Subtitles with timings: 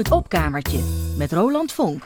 [0.00, 0.78] Het opkamertje
[1.16, 2.02] met Roland Vonk.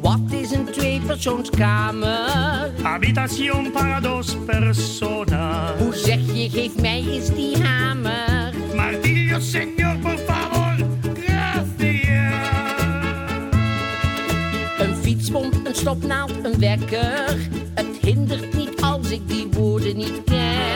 [0.00, 2.23] Wat is een tweepersoonskamer?
[2.94, 5.72] Habitación para dos personas.
[5.80, 8.54] Hoe zeg je, geef mij eens die hamer?
[8.76, 10.76] Martillo, señor, por favor.
[11.26, 12.48] Gracias.
[14.78, 17.36] Een fietspomp, een stopnaald, een wekker.
[17.74, 20.73] Het hindert niet als ik die woorden niet ken.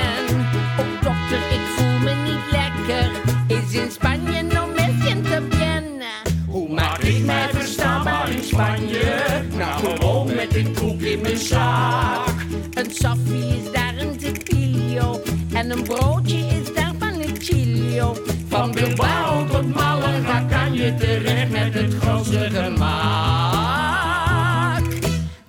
[10.62, 12.34] Dit broek in mijn zak.
[12.72, 15.20] Een saffie is daar een tequilio.
[15.52, 18.16] En een broodje is daar panicillo.
[18.48, 22.86] Van Bilbao tot Malaga kan je terecht met het grootste gemak.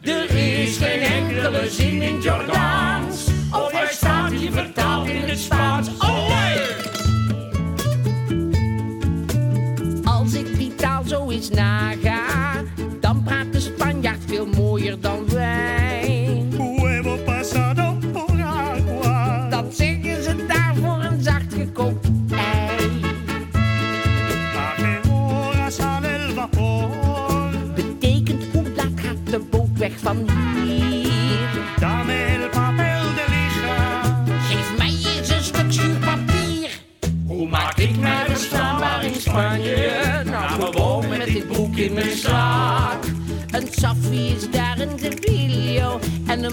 [0.02, 3.28] Er is geen enkele zin in Jordaans.
[3.52, 5.90] Of hij staat hier vertaald in het Spaans.
[6.00, 6.78] Olé!
[10.04, 12.19] Als ik die taal zo eens naga,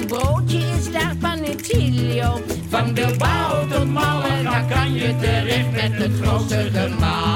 [0.06, 2.40] Een broodje is daar panicillo.
[2.68, 7.34] Van Bilbao tot Malaga kan je terecht met het grootste gemak.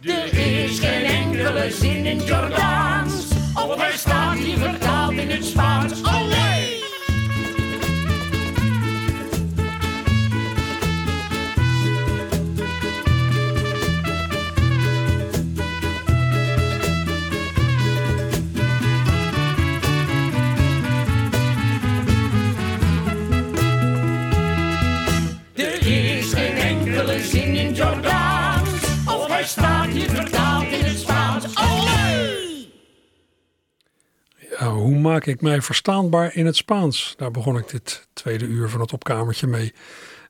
[0.00, 2.67] Er is geen enkele zin in Jordaans.
[35.18, 37.14] Maak ik mij verstaanbaar in het Spaans?
[37.16, 39.72] Daar begon ik dit tweede uur van het opkamertje mee.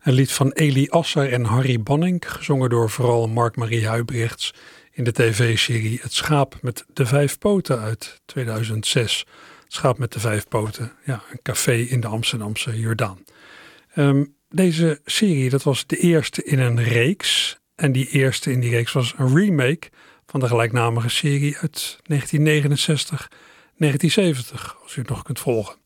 [0.02, 4.54] Een lied van Eli Asser en Harry Banning, gezongen door vooral Mark-Marie Huibrechts
[4.92, 9.18] in de tv-serie Het Schaap met de Vijf Poten uit 2006.
[9.64, 13.24] Het Schaap met de Vijf Poten, ja, een café in de Amsterdamse Jordaan.
[13.94, 17.58] Ehm, deze serie, dat was de eerste in een reeks.
[17.74, 19.90] En die eerste in die reeks was een remake
[20.26, 23.28] van de gelijknamige serie uit 1969
[23.78, 25.76] 1970, als u het nog kunt volgen.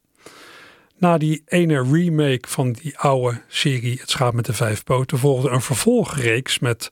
[0.97, 5.48] Na die ene remake van die oude serie Het Schaap met de Vijf Poten volgde
[5.48, 6.88] een vervolgreeks met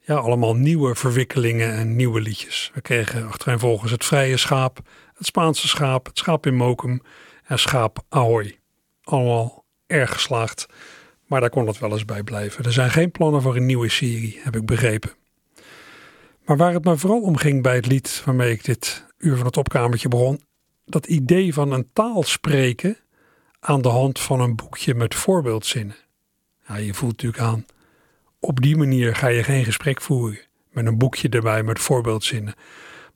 [0.00, 2.70] ja, allemaal nieuwe verwikkelingen en nieuwe liedjes.
[2.74, 4.80] We kregen achtereenvolgens Het Vrije Schaap,
[5.14, 7.02] Het Spaanse Schaap, Het Schaap in Mokum
[7.44, 8.58] en Schaap Ahoy.
[9.02, 10.66] Allemaal erg geslaagd,
[11.26, 12.64] maar daar kon het wel eens bij blijven.
[12.64, 15.10] Er zijn geen plannen voor een nieuwe serie, heb ik begrepen.
[16.44, 19.46] Maar waar het me vooral om ging bij het lied waarmee ik dit uur van
[19.46, 20.40] het opkamertje begon,
[20.84, 22.96] dat idee van een taal spreken
[23.60, 25.96] aan de hand van een boekje met voorbeeldzinnen.
[26.66, 27.66] Ja, je voelt natuurlijk aan,
[28.40, 30.38] op die manier ga je geen gesprek voeren
[30.70, 32.54] met een boekje erbij met voorbeeldzinnen.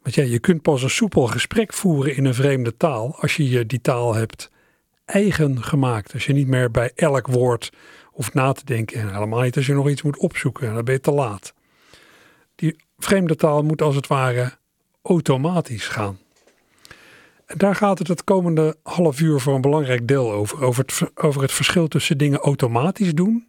[0.03, 3.49] Want ja, je kunt pas een soepel gesprek voeren in een vreemde taal als je
[3.49, 4.51] je die taal hebt
[5.05, 6.13] eigen gemaakt.
[6.13, 7.73] Als je niet meer bij elk woord
[8.05, 10.95] hoeft na te denken en helemaal niet als je nog iets moet opzoeken, dan ben
[10.95, 11.55] je te laat.
[12.55, 14.53] Die vreemde taal moet als het ware
[15.03, 16.19] automatisch gaan.
[17.47, 20.63] En daar gaat het het komende half uur voor een belangrijk deel over.
[20.65, 23.49] Over het, over het verschil tussen dingen automatisch doen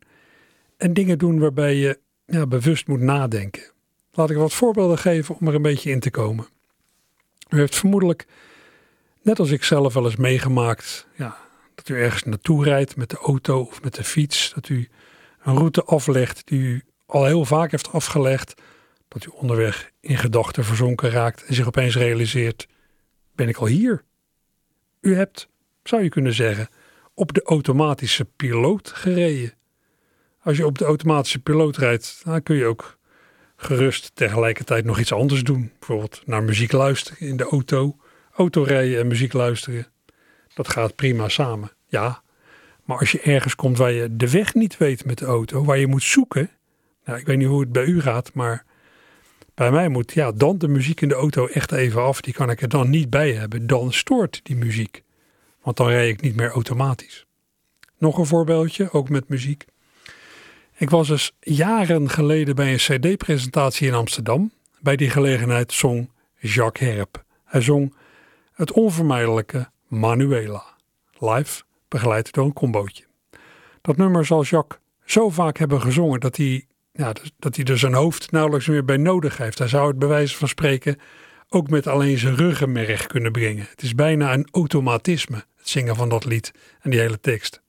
[0.77, 2.00] en dingen doen waarbij je
[2.47, 3.71] bewust moet nadenken.
[4.11, 6.47] Laat ik wat voorbeelden geven om er een beetje in te komen.
[7.50, 8.25] U heeft vermoedelijk,
[9.21, 11.38] net als ik zelf wel eens meegemaakt, ja,
[11.75, 14.51] dat u ergens naartoe rijdt met de auto of met de fiets.
[14.55, 14.89] Dat u
[15.44, 18.61] een route aflegt die u al heel vaak heeft afgelegd.
[19.13, 22.68] Dat u onderweg in gedachten verzonken raakt en zich opeens realiseert:
[23.36, 24.04] ben ik al hier?
[25.01, 25.50] U hebt,
[25.83, 26.68] zou je kunnen zeggen,
[27.13, 29.54] op de automatische piloot gereden.
[30.42, 32.98] Als je op de automatische piloot rijdt, dan kun je ook
[33.56, 35.71] gerust tegelijkertijd nog iets anders doen.
[35.80, 37.98] Bijvoorbeeld naar muziek luisteren in de auto,
[38.31, 39.88] autorijden en muziek luisteren.
[40.54, 42.21] Dat gaat prima samen, ja.
[42.83, 45.77] Maar als je ergens komt waar je de weg niet weet met de auto, waar
[45.77, 46.50] je moet zoeken.
[47.06, 48.65] Nou, ik weet niet hoe het bij u gaat, maar
[49.53, 52.21] bij mij moet ja, dan de muziek in de auto echt even af.
[52.21, 53.67] Die kan ik er dan niet bij hebben.
[53.67, 55.03] Dan stoort die muziek.
[55.61, 57.25] Want dan rij ik niet meer automatisch.
[57.97, 59.65] Nog een voorbeeldje, ook met muziek.
[60.75, 64.51] Ik was dus jaren geleden bij een CD-presentatie in Amsterdam.
[64.79, 66.09] Bij die gelegenheid zong
[66.39, 67.23] Jacques Herp.
[67.45, 67.95] Hij zong
[68.53, 70.63] het onvermijdelijke Manuela.
[71.19, 73.03] Live, begeleid door een combootje.
[73.81, 77.93] Dat nummer zal Jacques zo vaak hebben gezongen dat hij, ja, dat hij er zijn
[77.93, 79.57] hoofd nauwelijks meer bij nodig heeft.
[79.57, 80.97] Hij zou het bij wijze van spreken
[81.49, 83.65] ook met alleen zijn ruggenmerg kunnen brengen.
[83.69, 86.51] Het is bijna een automatisme, het zingen van dat lied
[86.81, 87.61] en die hele tekst.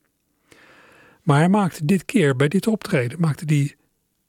[1.23, 3.75] Maar hij maakte dit keer, bij dit optreden, maakte hij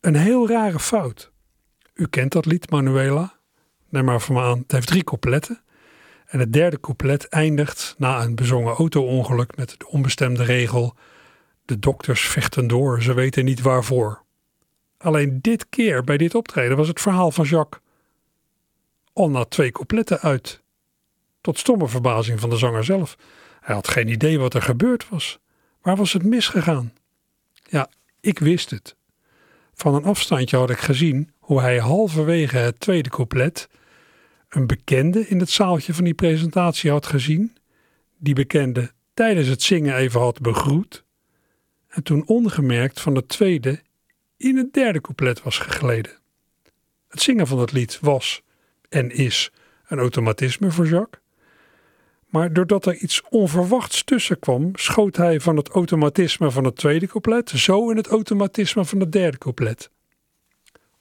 [0.02, 1.32] een heel rare fout.
[1.94, 3.38] U kent dat lied, Manuela.
[3.90, 5.62] Neem maar van me aan, het heeft drie coupletten.
[6.26, 10.96] En het derde couplet eindigt na een bezongen auto-ongeluk met de onbestemde regel:
[11.66, 14.25] De dokters vechten door, ze weten niet waarvoor.
[14.98, 17.82] Alleen dit keer bij dit optreden was het verhaal van Jacques
[19.16, 20.62] al na twee coupletten uit.
[21.42, 23.18] Tot stomme verbazing van de zanger zelf.
[23.62, 25.40] Hij had geen idee wat er gebeurd was.
[25.82, 26.94] Waar was het misgegaan?
[27.64, 27.90] Ja,
[28.20, 28.96] ik wist het.
[29.74, 33.70] Van een afstandje had ik gezien hoe hij halverwege het tweede couplet
[34.50, 37.58] een bekende in het zaaltje van die presentatie had gezien,
[38.18, 41.04] die bekende tijdens het zingen even had begroet
[41.88, 43.82] en toen ongemerkt van het tweede
[44.38, 46.18] in het derde couplet was gegleden.
[47.08, 48.42] Het zingen van het lied was
[48.90, 49.52] en is
[49.88, 51.24] een automatisme voor Jacques.
[52.26, 57.08] Maar doordat er iets onverwachts tussen kwam, schoot hij van het automatisme van het tweede
[57.08, 59.90] couplet zo in het automatisme van het derde couplet.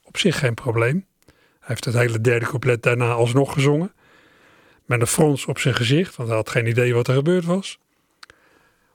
[0.03, 1.05] Op zich geen probleem.
[1.25, 3.93] Hij heeft het hele derde couplet daarna alsnog gezongen.
[4.85, 7.79] Met een frons op zijn gezicht, want hij had geen idee wat er gebeurd was.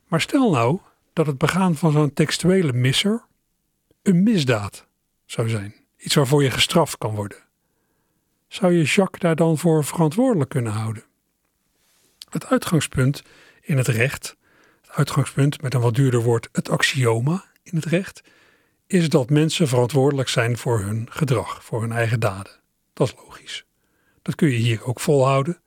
[0.06, 0.78] Maar stel nou
[1.12, 3.22] dat het begaan van zo'n textuele misser
[4.02, 4.86] een misdaad
[5.24, 5.74] zou zijn.
[5.96, 7.38] Iets waarvoor je gestraft kan worden.
[8.48, 11.04] Zou je Jacques daar dan voor verantwoordelijk kunnen houden?
[12.30, 13.22] Het uitgangspunt
[13.60, 14.36] in het recht,
[14.80, 18.22] het uitgangspunt met een wat duurder woord, het axioma in het recht,
[18.86, 22.52] is dat mensen verantwoordelijk zijn voor hun gedrag, voor hun eigen daden.
[22.92, 23.64] Dat is logisch.
[24.22, 25.60] Dat kun je hier ook volhouden.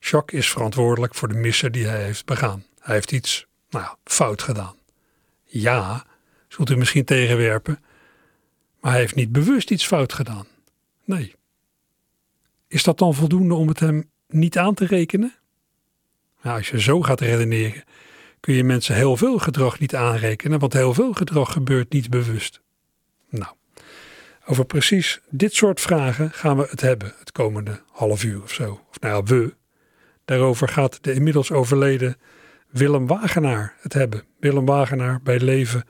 [0.00, 2.64] Jacques is verantwoordelijk voor de missen die hij heeft begaan.
[2.78, 4.76] Hij heeft iets nou fout gedaan.
[5.44, 6.06] Ja,
[6.56, 7.78] zult u misschien tegenwerpen,
[8.80, 10.46] maar hij heeft niet bewust iets fout gedaan.
[11.04, 11.34] Nee.
[12.68, 15.34] Is dat dan voldoende om het hem niet aan te rekenen?
[16.42, 17.84] Nou, als je zo gaat redeneren,
[18.40, 22.60] kun je mensen heel veel gedrag niet aanrekenen, want heel veel gedrag gebeurt niet bewust.
[23.30, 23.52] Nou,
[24.46, 28.80] over precies dit soort vragen gaan we het hebben het komende half uur of zo.
[28.90, 29.54] Of nou we.
[30.24, 32.16] Daarover gaat de inmiddels overleden
[32.68, 34.24] Willem Wagenaar het hebben.
[34.40, 35.84] Willem Wagenaar bij leven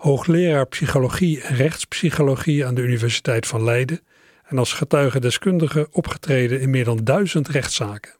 [0.00, 4.00] hoogleraar psychologie en rechtspsychologie aan de Universiteit van Leiden
[4.44, 8.12] en als getuigendeskundige opgetreden in meer dan duizend rechtszaken.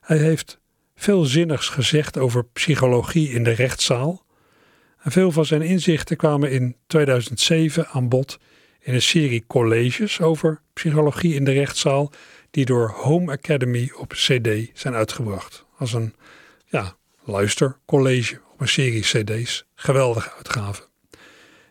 [0.00, 0.60] Hij heeft
[0.94, 4.24] veel zinnigs gezegd over psychologie in de rechtszaal.
[5.02, 8.38] En veel van zijn inzichten kwamen in 2007 aan bod
[8.80, 12.12] in een serie colleges over psychologie in de rechtszaal,
[12.50, 15.64] die door Home Academy op CD zijn uitgebracht.
[15.78, 16.14] Als een
[16.66, 19.66] ja, luistercollege op serie CD's.
[19.74, 20.82] Geweldige uitgave.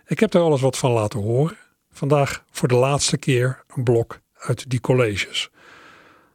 [0.05, 1.57] Ik heb er alles wat van laten horen.
[1.91, 5.49] Vandaag voor de laatste keer een blok uit die colleges.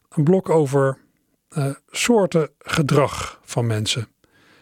[0.08, 0.98] Een blok over
[1.58, 4.08] uh, soorten gedrag van mensen.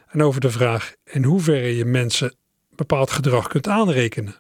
[0.08, 2.34] En over de vraag in hoeverre je mensen
[2.70, 4.36] bepaald gedrag kunt aanrekenen.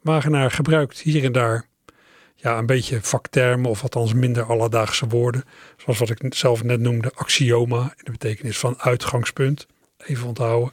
[0.00, 1.68] Wagenaar gebruikt hier en daar
[2.34, 5.44] ja, een beetje vaktermen of althans minder alledaagse woorden.
[5.76, 9.66] Zoals wat ik zelf net noemde, axioma in de betekenis van uitgangspunt.
[10.06, 10.72] Even onthouden.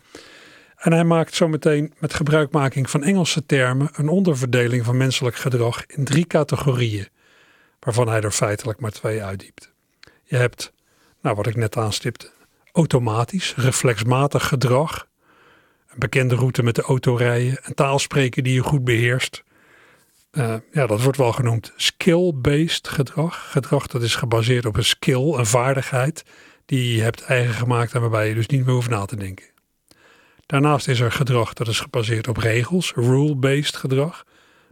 [0.82, 6.04] En hij maakt zometeen met gebruikmaking van Engelse termen een onderverdeling van menselijk gedrag in
[6.04, 7.08] drie categorieën,
[7.80, 9.72] waarvan hij er feitelijk maar twee uitdiept.
[10.24, 10.74] Je hebt,
[11.22, 12.32] nou wat ik net aanstipte,
[12.72, 15.08] automatisch, reflexmatig gedrag,
[15.88, 19.44] een bekende route met de auto rijden, een taal spreken die je goed beheerst.
[20.32, 23.52] Uh, ja, dat wordt wel genoemd skill-based gedrag.
[23.52, 26.24] Gedrag dat is gebaseerd op een skill, een vaardigheid
[26.72, 29.46] die je hebt eigen gemaakt en waarbij je dus niet meer hoeft na te denken.
[30.46, 34.26] Daarnaast is er gedrag dat is gebaseerd op regels, rule-based gedrag.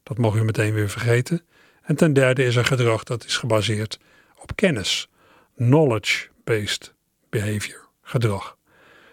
[0.04, 1.46] Dat mag u meteen weer vergeten.
[1.82, 4.00] En ten derde is er gedrag dat is gebaseerd
[4.38, 5.10] op kennis,
[5.56, 6.94] knowledge-based
[7.30, 8.58] behavior, gedrag.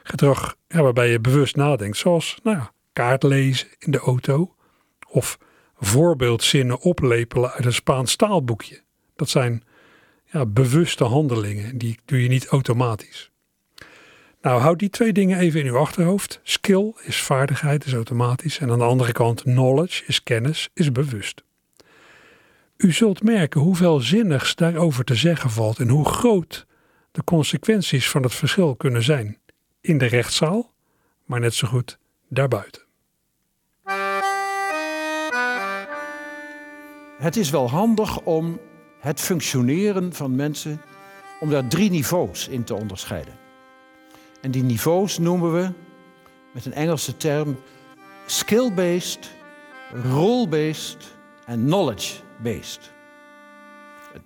[0.03, 4.55] Gedrag waarbij je bewust nadenkt, zoals nou ja, kaart lezen in de auto
[5.09, 5.39] of
[5.77, 8.83] voorbeeldzinnen oplepelen uit een Spaans taalboekje.
[9.17, 9.65] Dat zijn
[10.45, 13.31] bewuste handelingen, die doe je niet automatisch.
[14.41, 16.41] Nou, houd die twee dingen even in uw achterhoofd.
[16.43, 18.59] Skill is vaardigheid, is automatisch.
[18.59, 21.45] En aan de andere kant, knowledge is kennis, is bewust.
[22.77, 26.67] U zult merken hoeveel zinnigs daarover te zeggen valt en hoe groot
[27.13, 29.39] de consequenties van het verschil kunnen zijn.
[29.81, 30.73] In de rechtszaal,
[31.25, 32.83] maar net zo goed daarbuiten.
[37.19, 38.61] Het is wel handig om
[39.07, 40.81] het functioneren van mensen,
[41.41, 43.35] om daar drie niveaus in te onderscheiden.
[44.41, 45.71] En die niveaus noemen we
[46.53, 47.57] met een Engelse term
[48.27, 49.31] skill-based,
[50.13, 52.93] role-based en knowledge-based.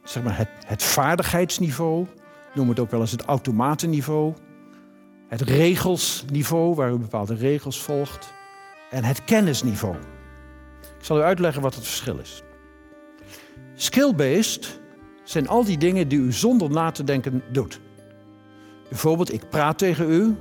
[0.02, 2.06] Zeg maar het, het vaardigheidsniveau,
[2.54, 4.34] noemen we het ook wel eens het automatenniveau.
[5.28, 8.32] Het regelsniveau, waar u bepaalde regels volgt.
[8.90, 9.94] En het kennisniveau.
[10.98, 12.42] Ik zal u uitleggen wat het verschil is.
[13.80, 14.80] Skill-based
[15.24, 17.80] zijn al die dingen die u zonder na te denken doet.
[18.88, 20.36] Bijvoorbeeld, ik praat tegen u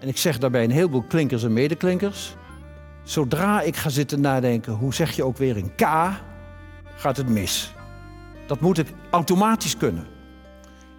[0.00, 2.36] en ik zeg daarbij een heleboel klinkers en medeklinkers.
[3.02, 5.82] Zodra ik ga zitten nadenken, hoe zeg je ook weer een K,
[6.96, 7.74] gaat het mis.
[8.46, 10.06] Dat moet ik automatisch kunnen.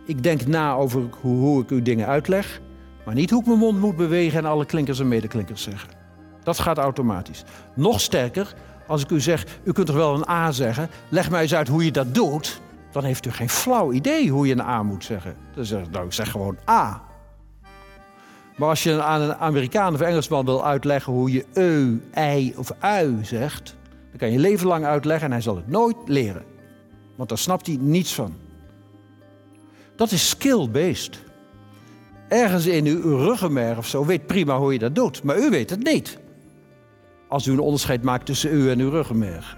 [0.05, 2.61] Ik denk na over hoe, ik u dingen uitleg,
[3.05, 5.89] maar niet hoe ik mijn mond moet bewegen en alle klinkers en medeklinkers zeggen.
[6.43, 7.43] Dat gaat automatisch.
[7.75, 8.53] Nog sterker,
[8.89, 11.67] als ik u zeg, u kunt toch wel een A zeggen, leg mij eens uit
[11.67, 15.03] hoe je dat doet, dan heeft u geen flauw idee hoe je een A moet
[15.03, 15.35] zeggen.
[15.55, 17.01] Dan zeg ik, nou, ik zeg gewoon A.
[18.57, 22.71] Maar als je aan een Amerikaan of Engelsman wil uitleggen hoe je eu, ei of
[22.79, 23.75] ui zegt,
[24.09, 26.43] dan kan je leven lang uitleggen en hij zal het nooit leren.
[27.15, 28.33] Want daar snapt hij niets van.
[29.95, 31.23] Dat is skill-based.
[32.27, 35.69] Ergens in uw ruggenmerg of zo weet prima hoe je dat doet, maar u weet
[35.69, 36.17] het niet.
[37.29, 39.57] Als u een onderscheid maakt tussen u en uw ruggenmerg.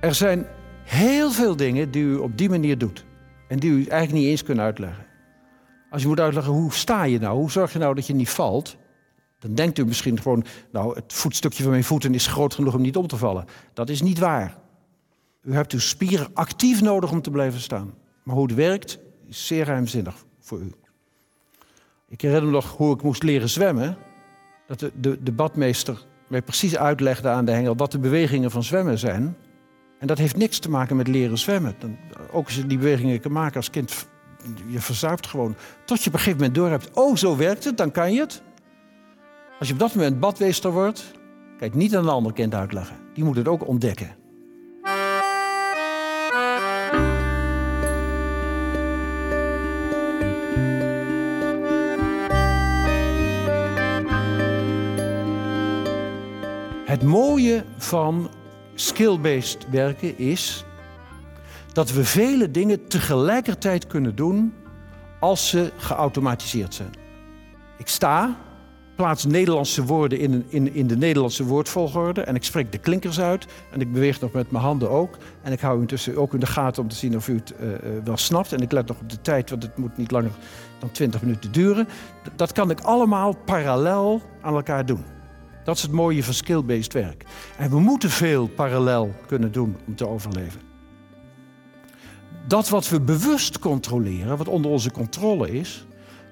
[0.00, 0.46] Er zijn
[0.84, 3.04] heel veel dingen die u op die manier doet.
[3.48, 5.06] En die u eigenlijk niet eens kunt uitleggen.
[5.90, 8.30] Als je moet uitleggen hoe sta je nou, hoe zorg je nou dat je niet
[8.30, 8.76] valt.
[9.38, 12.80] Dan denkt u misschien gewoon, nou het voetstukje van mijn voeten is groot genoeg om
[12.80, 13.44] niet om te vallen.
[13.72, 14.58] Dat is niet waar.
[15.42, 17.94] U hebt uw spieren actief nodig om te blijven staan.
[18.22, 20.72] Maar hoe het werkt is zeer ruimzinnig voor u.
[22.08, 23.96] Ik herinner me nog hoe ik moest leren zwemmen.
[24.66, 28.62] Dat de, de, de badmeester mij precies uitlegde aan de hengel wat de bewegingen van
[28.62, 29.36] zwemmen zijn.
[29.98, 31.74] En dat heeft niks te maken met leren zwemmen.
[31.78, 31.96] Dan,
[32.32, 34.06] ook als je die bewegingen kan maken als kind,
[34.66, 35.54] je verzuipt gewoon.
[35.84, 38.20] Tot je op een gegeven moment door hebt, oh zo werkt het, dan kan je
[38.20, 38.42] het.
[39.58, 41.10] Als je op dat moment badweester wordt,
[41.58, 42.96] het niet aan een ander kind uitleggen.
[43.14, 44.19] Die moet het ook ontdekken.
[56.90, 58.30] Het mooie van
[58.74, 60.64] skill-based werken is
[61.72, 64.54] dat we vele dingen tegelijkertijd kunnen doen
[65.20, 66.90] als ze geautomatiseerd zijn.
[67.78, 68.36] Ik sta,
[68.96, 73.46] plaats Nederlandse woorden in, in, in de Nederlandse woordvolgorde en ik spreek de klinkers uit
[73.72, 75.16] en ik beweeg nog met mijn handen ook.
[75.42, 77.68] En ik hou intussen ook in de gaten om te zien of u het uh,
[78.04, 78.52] wel snapt.
[78.52, 80.32] En ik let nog op de tijd, want het moet niet langer
[80.78, 81.88] dan 20 minuten duren.
[82.36, 85.04] Dat kan ik allemaal parallel aan elkaar doen.
[85.70, 87.24] Dat is het mooie van skill-based werk.
[87.56, 90.60] En we moeten veel parallel kunnen doen om te overleven.
[92.46, 95.86] Dat wat we bewust controleren, wat onder onze controle is,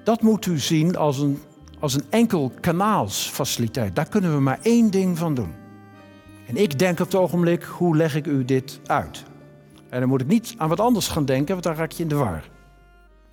[0.04, 1.38] dat moet u zien als een,
[1.78, 3.96] als een enkel kanaalsfaciliteit.
[3.96, 5.52] Daar kunnen we maar één ding van doen.
[6.46, 9.24] En ik denk op het ogenblik, hoe leg ik u dit uit?
[9.88, 12.08] En dan moet ik niet aan wat anders gaan denken, want dan raak je in
[12.08, 12.48] de war.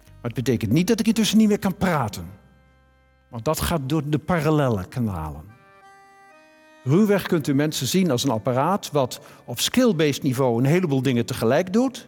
[0.05, 2.25] Maar het betekent niet dat ik intussen niet meer kan praten.
[3.29, 5.54] Want dat gaat door de parallelle kanalen.
[6.87, 11.25] Ruwweg kunt u mensen zien als een apparaat wat op skill-based niveau een heleboel dingen
[11.25, 12.07] tegelijk doet,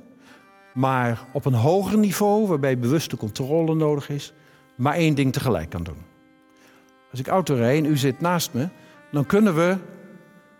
[0.73, 4.33] maar op een hoger niveau, waarbij bewuste controle nodig is,
[4.75, 6.05] maar één ding tegelijk kan doen.
[7.11, 8.67] Als ik auto rijd en u zit naast me,
[9.11, 9.77] dan kunnen we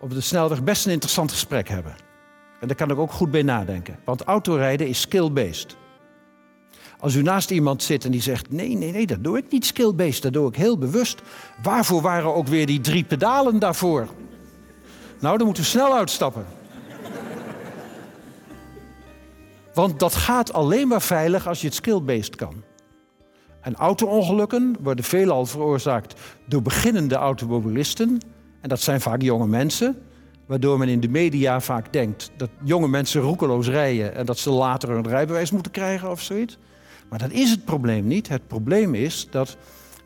[0.00, 1.94] op de snelweg best een interessant gesprek hebben.
[2.60, 5.76] En daar kan ik ook goed bij nadenken, want autorijden is skill-based.
[7.00, 9.66] Als u naast iemand zit en die zegt: Nee, nee, nee, dat doe ik niet
[9.66, 11.22] skill-based, dat doe ik heel bewust.
[11.62, 14.08] Waarvoor waren ook weer die drie pedalen daarvoor?
[15.20, 16.46] Nou, dan moeten we snel uitstappen.
[19.74, 22.62] Want dat gaat alleen maar veilig als je het skill-based kan.
[23.60, 28.20] En auto-ongelukken worden veelal veroorzaakt door beginnende automobilisten.
[28.60, 30.02] En dat zijn vaak jonge mensen.
[30.46, 34.50] Waardoor men in de media vaak denkt dat jonge mensen roekeloos rijden en dat ze
[34.50, 36.58] later een rijbewijs moeten krijgen of zoiets.
[37.10, 38.28] Maar dat is het probleem niet.
[38.28, 39.56] Het probleem is dat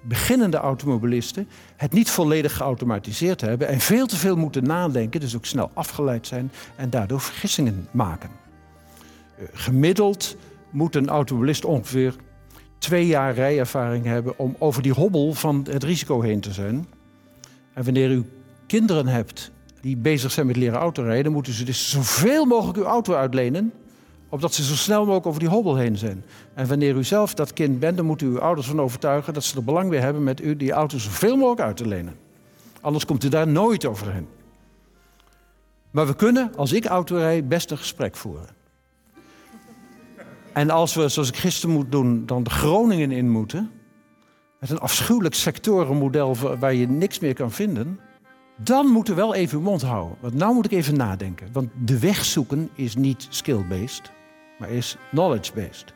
[0.02, 5.47] beginnende automobilisten het niet volledig geautomatiseerd hebben en veel te veel moeten nadenken, dus ook
[5.47, 8.30] snel afgeleid zijn en daardoor vergissingen maken.
[9.37, 10.37] Eh, gemiddeld
[10.71, 12.14] moet een automobilist ongeveer
[12.78, 16.87] twee jaar rijervaring hebben om over die hobbel van het risico heen te zijn.
[17.73, 18.25] En wanneer u
[18.66, 23.14] kinderen hebt die bezig zijn met leren autorijden, moeten ze dus zoveel mogelijk uw auto
[23.14, 23.73] uitlenen,
[24.32, 26.24] opdat ze zo snel mogelijk over die hobbel heen zijn.
[26.54, 29.44] En wanneer u zelf dat kind bent, dan moet u uw ouders van overtuigen dat
[29.44, 32.16] ze er belang bij hebben met u die auto zoveel mogelijk uit te lenen.
[32.80, 34.28] Anders komt u daar nooit overheen.
[35.90, 38.48] Maar we kunnen, als ik auto rijd, best een gesprek voeren.
[40.52, 43.70] En als we, zoals ik gisteren moet doen, dan de Groningen in moeten...
[44.60, 48.00] met een afschuwelijk sectorenmodel waar je niks meer kan vinden...
[48.56, 50.16] dan moet u wel even uw mond houden.
[50.20, 51.48] Want nou moet ik even nadenken.
[51.52, 54.12] Want de weg zoeken is niet skill-based,
[54.69, 55.92] is knowledge-based.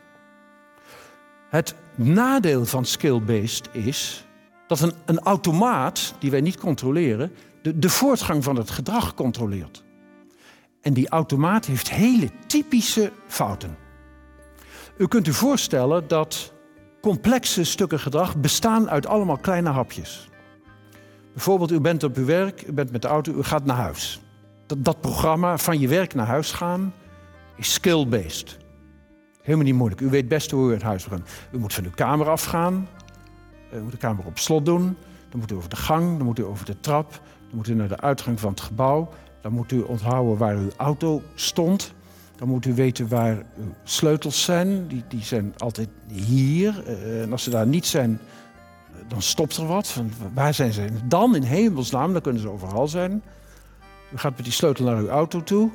[1.48, 4.26] Het nadeel van skill-based is
[4.66, 7.32] dat een, een automaat, die wij niet controleren...
[7.62, 9.84] De, de voortgang van het gedrag controleert.
[10.80, 13.76] En die automaat heeft hele typische fouten.
[14.96, 16.52] U kunt u voorstellen dat
[17.00, 20.28] complexe stukken gedrag bestaan uit allemaal kleine hapjes.
[21.32, 24.20] Bijvoorbeeld, u bent op uw werk, u bent met de auto, u gaat naar huis.
[24.66, 26.94] Dat programma van je werk naar huis gaan
[27.56, 28.56] is skill-based.
[29.42, 30.00] Helemaal niet moeilijk.
[30.00, 31.20] U weet best hoe u het huis gaat.
[31.52, 32.88] U moet van uw kamer afgaan.
[33.74, 34.96] U moet de kamer op slot doen.
[35.30, 37.10] Dan moet u over de gang, dan moet u over de trap.
[37.48, 39.08] Dan moet u naar de uitgang van het gebouw.
[39.40, 41.94] Dan moet u onthouden waar uw auto stond.
[42.36, 44.88] Dan moet u weten waar uw sleutels zijn.
[44.88, 46.82] Die, die zijn altijd hier.
[46.86, 48.20] Uh, en als ze daar niet zijn,
[49.08, 50.02] dan stopt er wat.
[50.34, 52.12] Waar zijn ze dan in hemelsnaam?
[52.12, 53.22] Dan kunnen ze overal zijn.
[54.12, 55.70] U gaat met die sleutel naar uw auto toe.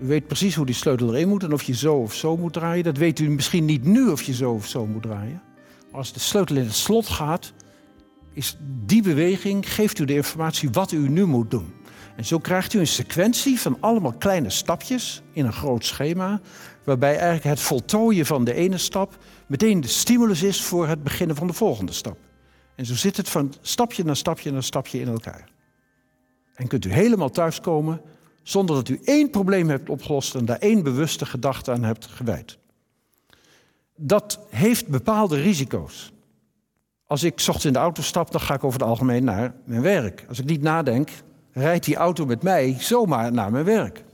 [0.00, 2.52] U weet precies hoe die sleutel erin moet en of je zo of zo moet
[2.52, 2.84] draaien.
[2.84, 5.42] Dat weet u misschien niet nu of je zo of zo moet draaien.
[5.92, 7.52] Als de sleutel in het slot gaat,
[8.32, 11.72] is die beweging, geeft u de informatie wat u nu moet doen.
[12.16, 16.40] En zo krijgt u een sequentie van allemaal kleine stapjes in een groot schema,
[16.84, 21.36] waarbij eigenlijk het voltooien van de ene stap meteen de stimulus is voor het beginnen
[21.36, 22.18] van de volgende stap.
[22.74, 25.48] En zo zit het van stapje naar stapje naar stapje in elkaar.
[26.54, 28.00] En kunt u helemaal thuiskomen
[28.48, 32.58] zonder dat u één probleem hebt opgelost en daar één bewuste gedachte aan hebt gewijd.
[33.96, 36.12] Dat heeft bepaalde risico's.
[37.06, 39.82] Als ik ochtends in de auto stap, dan ga ik over het algemeen naar mijn
[39.82, 40.24] werk.
[40.28, 41.10] Als ik niet nadenk,
[41.52, 44.04] rijdt die auto met mij zomaar naar mijn werk.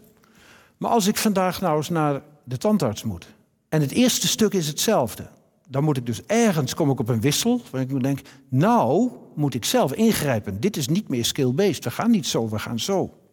[0.77, 3.27] Maar als ik vandaag nou eens naar de tandarts moet.
[3.69, 5.29] En het eerste stuk is hetzelfde.
[5.69, 7.61] Dan moet ik dus ergens, kom ik op een wissel.
[7.71, 10.61] Waar ik denk, nou moet ik zelf ingrijpen.
[10.61, 11.85] Dit is niet meer skill-based.
[11.85, 13.24] We gaan niet zo, we gaan zo.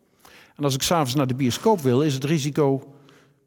[0.61, 2.93] En als ik s'avonds naar de bioscoop wil, is het risico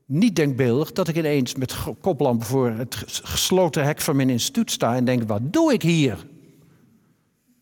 [0.06, 4.96] niet denkbeeldig dat ik ineens met koplampen voor het gesloten hek van mijn instituut sta
[4.96, 6.26] en denk: wat doe ik hier?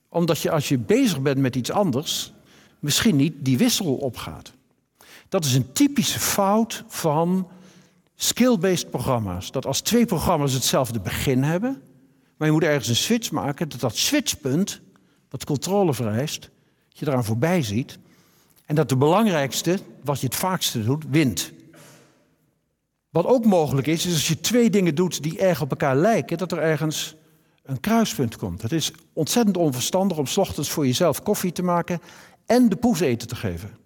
[0.09, 2.33] Omdat je als je bezig bent met iets anders,
[2.81, 4.53] misschien niet die wissel opgaat.
[5.29, 7.49] Dat is een typische fout van
[8.15, 9.51] skill-based programma's.
[9.51, 11.83] Dat als twee programma's hetzelfde begin hebben,
[12.37, 14.81] maar je moet ergens een switch maken, dat dat switchpunt,
[15.29, 16.51] wat controle vereist,
[16.88, 17.99] je eraan voorbij ziet.
[18.72, 21.52] En dat de belangrijkste, wat je het vaakste doet, wint.
[23.11, 26.38] Wat ook mogelijk is, is als je twee dingen doet die erg op elkaar lijken,
[26.38, 27.14] dat er ergens
[27.62, 28.62] een kruispunt komt.
[28.62, 32.00] Het is ontzettend onverstandig om s ochtends voor jezelf koffie te maken
[32.46, 33.76] en de poes eten te geven.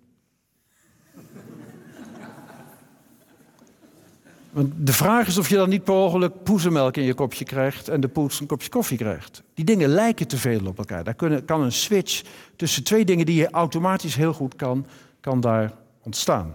[4.57, 7.89] Want de vraag is of je dan niet per ongeluk poezenmelk in je kopje krijgt
[7.89, 9.43] en de poes een kopje koffie krijgt.
[9.55, 11.05] Die dingen lijken te veel op elkaar.
[11.05, 12.23] Daar kunnen, kan een switch
[12.57, 14.87] tussen twee dingen die je automatisch heel goed kan,
[15.21, 16.55] kan daar ontstaan.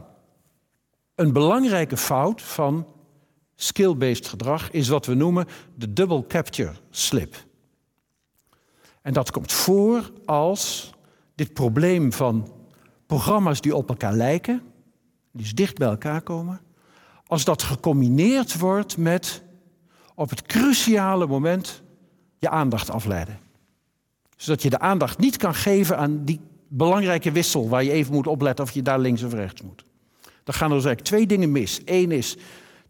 [1.15, 2.85] Een belangrijke fout van
[3.55, 7.35] skill-based gedrag is wat we noemen de double capture slip.
[9.01, 10.93] En dat komt voor als
[11.35, 12.53] dit probleem van
[13.05, 14.61] programma's die op elkaar lijken,
[15.31, 16.61] die dus dicht bij elkaar komen,
[17.31, 19.43] als dat gecombineerd wordt met
[20.15, 21.81] op het cruciale moment
[22.37, 23.39] je aandacht afleiden.
[24.37, 28.27] Zodat je de aandacht niet kan geven aan die belangrijke wissel waar je even moet
[28.27, 29.83] opletten of je daar links of rechts moet.
[30.43, 31.81] Dan gaan er dus eigenlijk twee dingen mis.
[31.85, 32.37] Eén is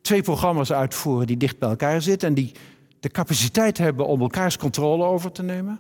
[0.02, 2.52] twee programma's uitvoeren die dicht bij elkaar zitten en die
[3.00, 5.80] de capaciteit hebben om elkaars controle over te nemen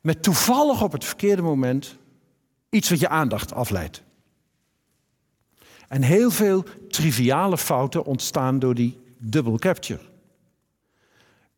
[0.00, 1.96] met toevallig op het verkeerde moment
[2.70, 4.02] iets wat je aandacht afleidt.
[5.88, 10.00] En heel veel triviale fouten ontstaan door die double capture.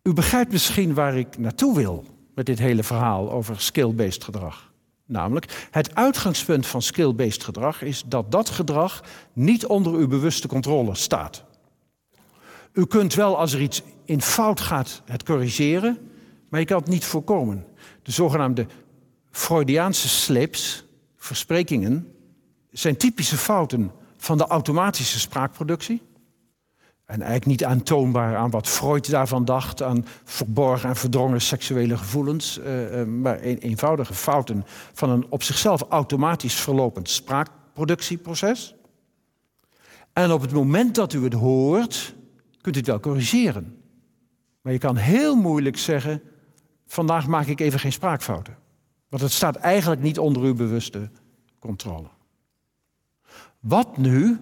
[0.02, 4.72] U begrijpt misschien waar ik naartoe wil met dit hele verhaal over skill-based gedrag.
[5.06, 10.94] Namelijk, het uitgangspunt van skill-based gedrag is dat dat gedrag niet onder uw bewuste controle
[10.94, 11.44] staat.
[12.72, 15.98] U kunt wel als er iets in fout gaat het corrigeren,
[16.48, 17.64] maar je kan het niet voorkomen
[18.02, 18.66] de zogenaamde
[19.30, 20.84] Freudiaanse slips,
[21.16, 22.12] versprekingen,
[22.70, 26.02] zijn typische fouten van de automatische spraakproductie.
[27.04, 32.58] En eigenlijk niet aantoonbaar aan wat Freud daarvan dacht, aan verborgen en verdrongen seksuele gevoelens,
[32.58, 38.74] uh, uh, maar een, eenvoudige fouten van een op zichzelf automatisch verlopend spraakproductieproces.
[40.12, 42.14] En op het moment dat u het hoort,
[42.60, 43.76] kunt u het wel corrigeren.
[44.60, 46.22] Maar je kan heel moeilijk zeggen,
[46.86, 48.56] vandaag maak ik even geen spraakfouten.
[49.08, 51.10] Want het staat eigenlijk niet onder uw bewuste
[51.58, 52.08] controle.
[53.60, 54.38] Wat nu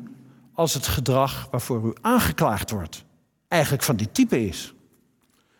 [0.53, 3.05] als het gedrag waarvoor u aangeklaagd wordt
[3.48, 4.74] eigenlijk van dit type is?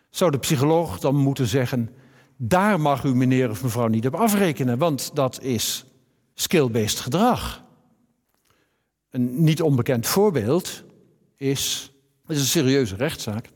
[0.09, 1.89] Zou de psycholoog dan moeten zeggen:
[2.37, 5.85] daar mag u meneer of mevrouw niet op afrekenen, want dat is
[6.33, 7.63] skill-based gedrag.
[9.09, 10.83] Een niet onbekend voorbeeld
[11.37, 11.91] is,
[12.25, 13.49] het is een serieuze rechtszaak.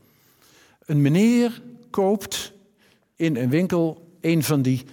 [0.80, 2.52] Een meneer koopt
[3.16, 4.84] in een winkel een van die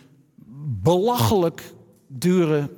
[0.81, 1.73] belachelijk
[2.07, 2.69] dure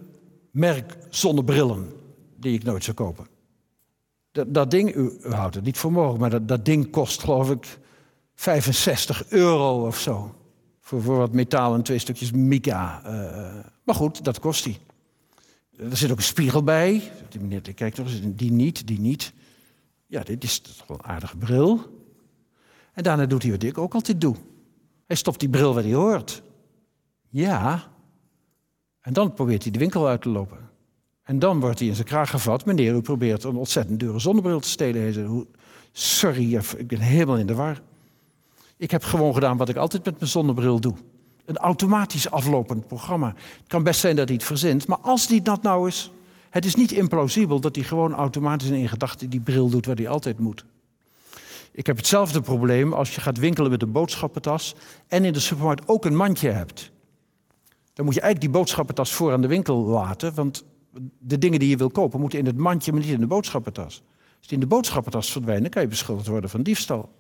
[0.52, 1.99] merk zonnebrillen
[2.40, 3.28] die ik nooit zou kopen.
[4.32, 7.52] Dat, dat ding, u, houdt het niet voor mogelijk, maar dat, dat ding kost geloof
[7.52, 7.80] ik
[8.36, 10.36] 65 euro of zo.
[10.80, 13.02] Voor, voor wat metaal en twee stukjes mica.
[13.06, 14.78] Uh, maar goed, dat kost hij.
[15.78, 17.12] Er zit ook een spiegel bij.
[17.30, 19.34] Die meneer kijkt nog eens, die niet, die niet.
[20.06, 21.82] Ja, dit is toch een aardige bril.
[22.94, 24.36] En daarna doet hij wat ik ook altijd doe.
[25.06, 26.42] Hij stopt die bril waar hij hoort.
[27.30, 27.92] Ja.
[29.02, 30.69] En dan probeert hij de winkel uit te lopen.
[31.30, 32.66] En dan wordt hij in zijn kraag gevat.
[32.66, 35.48] Meneer, u probeert een ontzettend dure zonnebril te stelen.
[35.92, 37.82] Sorry, ik ben helemaal in de war.
[38.78, 40.94] Ik heb gewoon gedaan wat ik altijd met mijn zonnebril doe.
[41.46, 43.28] Een automatisch aflopend programma.
[43.28, 46.12] Het kan best zijn dat hij het verzint, maar als hij dat nou is...
[46.50, 50.08] Het is niet implausibel dat hij gewoon automatisch in gedachten die bril doet waar hij
[50.08, 50.66] altijd moet.
[51.72, 54.76] Ik heb hetzelfde probleem als je gaat winkelen met een boodschappentas
[55.08, 56.92] en in de supermarkt ook een mandje hebt.
[57.94, 60.64] Dan moet je eigenlijk die boodschappentas voor aan de winkel laten, want
[61.20, 64.04] de dingen die je wil kopen moeten in het mandje, maar niet in de boodschappentas.
[64.38, 67.18] Als die in de boodschappentas verdwijnen, kan je beschuldigd worden van diefstal.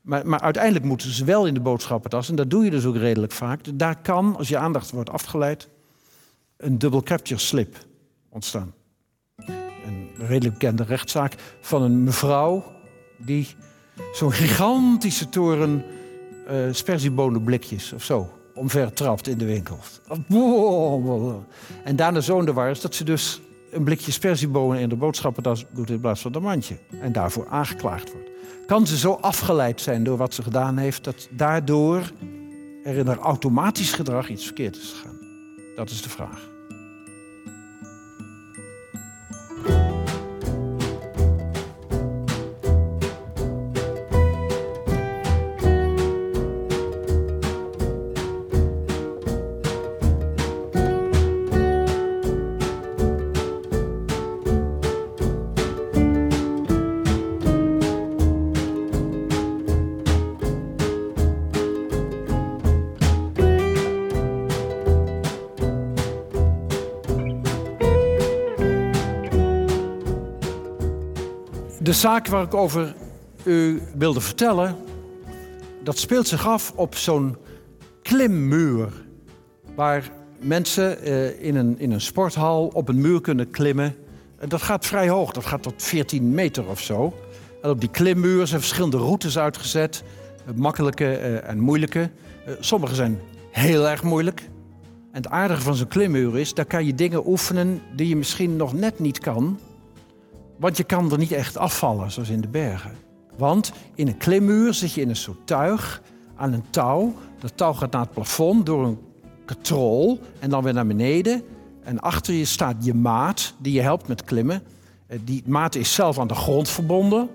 [0.00, 2.96] Maar, maar, uiteindelijk moeten ze wel in de boodschappentas, en dat doe je dus ook
[2.96, 3.60] redelijk vaak.
[3.74, 5.68] Daar kan, als je aandacht wordt afgeleid,
[6.56, 7.76] een double capture slip
[8.28, 8.72] ontstaan.
[9.36, 12.64] Een redelijk bekende rechtszaak van een mevrouw
[13.16, 13.46] die
[14.12, 15.84] zo'n gigantische toren
[16.50, 19.78] uh, sperziebonenblikjes of zo omver trapt in de winkel.
[21.84, 23.40] En daarna zo'n de war is dat ze dus
[23.70, 26.78] een blikje sperziebonen in de boodschappentas doet in plaats van een mandje.
[27.00, 28.30] En daarvoor aangeklaagd wordt.
[28.66, 32.12] Kan ze zo afgeleid zijn door wat ze gedaan heeft, dat daardoor
[32.84, 35.18] er in haar automatisch gedrag iets verkeerd is gegaan?
[35.74, 36.57] Dat is de vraag.
[71.88, 72.94] De zaak waar ik over
[73.44, 74.76] u wilde vertellen,
[75.82, 77.36] dat speelt zich af op zo'n
[78.02, 78.88] klimmuur.
[79.74, 83.94] Waar mensen eh, in, een, in een sporthal op een muur kunnen klimmen.
[84.38, 87.14] En dat gaat vrij hoog, dat gaat tot 14 meter of zo.
[87.62, 90.02] En op die klimmuur zijn verschillende routes uitgezet.
[90.46, 92.10] Eh, makkelijke eh, en moeilijke.
[92.60, 93.20] Sommige zijn
[93.50, 94.40] heel erg moeilijk.
[95.12, 98.56] En het aardige van zo'n klimmuur is, daar kan je dingen oefenen die je misschien
[98.56, 99.58] nog net niet kan.
[100.58, 102.92] Want je kan er niet echt afvallen, zoals in de bergen.
[103.36, 106.02] Want in een klimmuur zit je in een soort tuig
[106.36, 107.14] aan een touw.
[107.38, 108.98] Dat touw gaat naar het plafond door een
[109.44, 111.42] katrol en dan weer naar beneden.
[111.82, 114.62] En achter je staat je maat die je helpt met klimmen.
[115.06, 117.28] Eh, die maat is zelf aan de grond verbonden.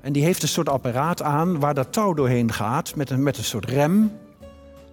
[0.00, 3.38] En die heeft een soort apparaat aan waar dat touw doorheen gaat met een, met
[3.38, 4.12] een soort rem.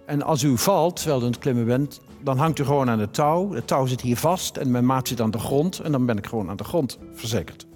[0.06, 2.98] En als u valt terwijl u aan het klimmen bent, dan hangt u gewoon aan
[2.98, 3.52] het touw.
[3.52, 5.78] Het touw zit hier vast en mijn maat zit aan de grond.
[5.78, 7.66] En dan ben ik gewoon aan de grond verzekerd.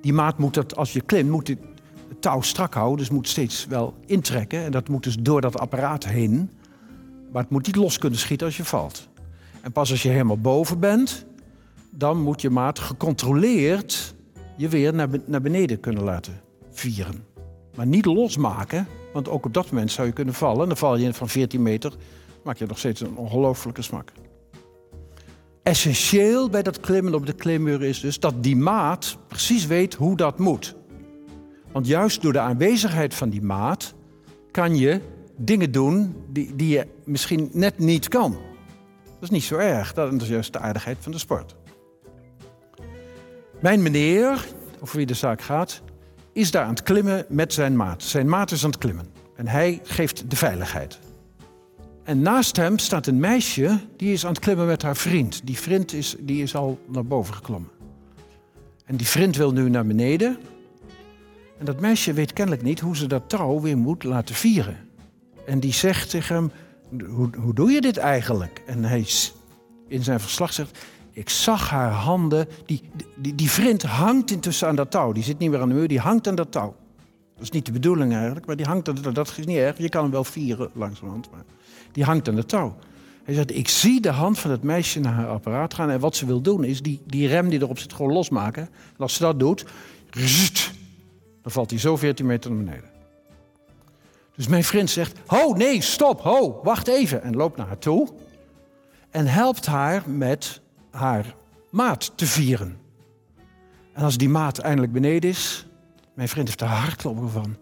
[0.00, 1.58] Die maat moet dat, als je klimt, moet het
[2.20, 2.98] touw strak houden.
[2.98, 4.64] Dus moet steeds wel intrekken.
[4.64, 6.50] En dat moet dus door dat apparaat heen.
[7.32, 9.08] Maar het moet niet los kunnen schieten als je valt.
[9.60, 11.26] En pas als je helemaal boven bent,
[11.90, 14.14] dan moet je maat gecontroleerd
[14.56, 16.40] je weer naar, beneden kunnen laten
[16.70, 17.24] vieren.
[17.74, 20.62] Maar niet losmaken, want ook op dat moment zou je kunnen vallen.
[20.62, 21.92] En dan val je van 14 meter
[22.46, 24.12] maak je nog steeds een ongelofelijke smak.
[25.62, 30.16] Essentieel bij dat klimmen op de klimmuur is dus dat die maat precies weet hoe
[30.16, 30.76] dat moet.
[31.72, 33.94] Want juist door de aanwezigheid van die maat
[34.50, 35.00] kan je
[35.36, 38.32] dingen doen die, die je misschien net niet kan.
[39.04, 41.56] Dat is niet zo erg, dat is juist de aardigheid van de sport.
[43.60, 44.46] Mijn meneer,
[44.80, 45.82] over wie de zaak gaat,
[46.32, 48.02] is daar aan het klimmen met zijn maat.
[48.02, 49.06] Zijn maat is aan het klimmen.
[49.36, 50.98] En hij geeft de veiligheid.
[52.06, 55.40] En naast hem staat een meisje die is aan het klimmen met haar vriend.
[55.44, 57.70] Die vriend is, die is al naar boven geklommen.
[58.84, 60.36] En die vriend wil nu naar beneden.
[61.58, 64.76] En dat meisje weet kennelijk niet hoe ze dat touw weer moet laten vieren.
[65.46, 66.50] En die zegt tegen hem,
[67.08, 68.62] hoe, hoe doe je dit eigenlijk?
[68.66, 69.06] En hij
[69.88, 70.78] in zijn verslag zegt,
[71.12, 72.48] ik zag haar handen.
[72.66, 72.82] Die,
[73.16, 75.12] die, die vriend hangt intussen aan dat touw.
[75.12, 76.76] Die zit niet meer aan de muur, die hangt aan dat touw.
[77.34, 79.78] Dat is niet de bedoeling eigenlijk, maar die hangt aan dat Dat is niet erg.
[79.78, 81.44] Je kan hem wel vieren langzamerhand, maar
[81.96, 82.76] die hangt aan het touw.
[83.24, 85.90] Hij zegt, ik zie de hand van het meisje naar haar apparaat gaan.
[85.90, 88.62] En wat ze wil doen is die, die rem die erop zit gewoon losmaken.
[88.62, 89.64] En als ze dat doet,
[91.42, 92.90] dan valt hij zo 14 meter naar beneden.
[94.34, 97.22] Dus mijn vriend zegt, ho, nee, stop, ho, wacht even.
[97.22, 98.08] En loopt naar haar toe
[99.10, 101.34] en helpt haar met haar
[101.70, 102.78] maat te vieren.
[103.92, 105.66] En als die maat eindelijk beneden is,
[106.14, 107.56] mijn vriend heeft er hartkloppen van.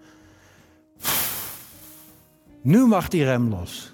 [2.62, 3.93] Nu mag die rem los.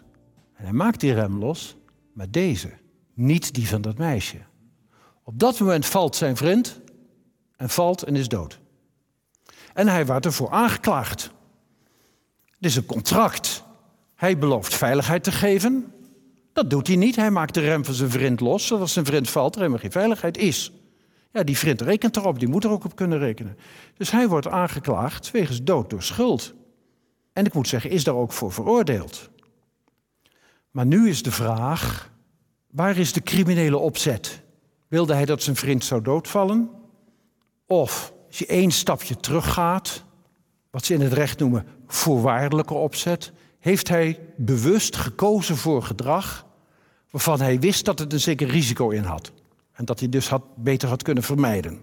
[0.60, 1.76] En hij maakt die rem los,
[2.12, 2.70] maar deze,
[3.14, 4.36] niet die van dat meisje.
[5.24, 6.80] Op dat moment valt zijn vriend
[7.56, 8.60] en valt en is dood.
[9.74, 11.30] En hij wordt ervoor aangeklaagd.
[12.58, 13.64] Dit is een contract.
[14.14, 15.92] Hij belooft veiligheid te geven.
[16.52, 17.16] Dat doet hij niet.
[17.16, 19.92] Hij maakt de rem van zijn vriend los, als zijn vriend valt, er helemaal geen
[19.92, 20.72] veiligheid is.
[21.32, 23.56] Ja, die vriend rekent erop, die moet er ook op kunnen rekenen.
[23.96, 26.54] Dus hij wordt aangeklaagd wegens dood door schuld.
[27.32, 29.29] En ik moet zeggen, is daar ook voor veroordeeld.
[30.70, 32.10] Maar nu is de vraag,
[32.70, 34.42] waar is de criminele opzet?
[34.88, 36.70] Wilde hij dat zijn vriend zou doodvallen?
[37.66, 40.04] Of als je één stapje teruggaat,
[40.70, 46.46] wat ze in het recht noemen voorwaardelijke opzet, heeft hij bewust gekozen voor gedrag
[47.10, 49.32] waarvan hij wist dat het een zeker risico in had.
[49.72, 51.80] En dat hij dus had, beter had kunnen vermijden.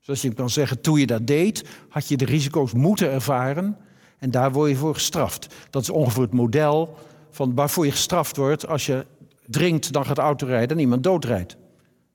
[0.00, 3.76] Zoals je kan zeggen, toen je dat deed, had je de risico's moeten ervaren
[4.18, 5.54] en daar word je voor gestraft.
[5.70, 6.98] Dat is ongeveer het model
[7.30, 9.06] van waarvoor je gestraft wordt als je
[9.46, 11.56] drinkt, dan gaat autorijden en iemand doodrijdt.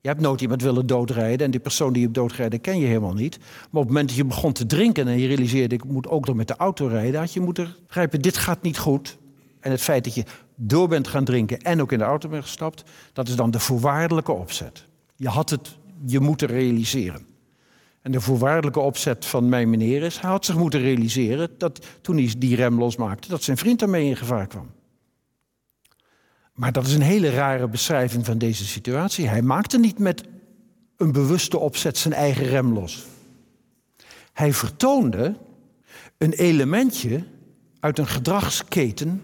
[0.00, 3.14] Je hebt nooit iemand willen doodrijden en die persoon die je doodrijden ken je helemaal
[3.14, 3.38] niet.
[3.38, 6.26] Maar op het moment dat je begon te drinken en je realiseerde ik moet ook
[6.26, 9.18] nog met de auto rijden, had je moeten begrijpen dit gaat niet goed.
[9.60, 10.24] En het feit dat je
[10.54, 13.60] door bent gaan drinken en ook in de auto bent gestapt, dat is dan de
[13.60, 14.86] voorwaardelijke opzet.
[15.16, 17.26] Je had het je moeten realiseren.
[18.02, 22.16] En de voorwaardelijke opzet van mijn meneer is, hij had zich moeten realiseren dat toen
[22.16, 24.70] hij die rem losmaakte, dat zijn vriend daarmee in gevaar kwam.
[26.56, 29.28] Maar dat is een hele rare beschrijving van deze situatie.
[29.28, 30.22] Hij maakte niet met
[30.96, 33.06] een bewuste opzet zijn eigen rem los.
[34.32, 35.34] Hij vertoonde
[36.18, 37.24] een elementje
[37.80, 39.22] uit een gedragsketen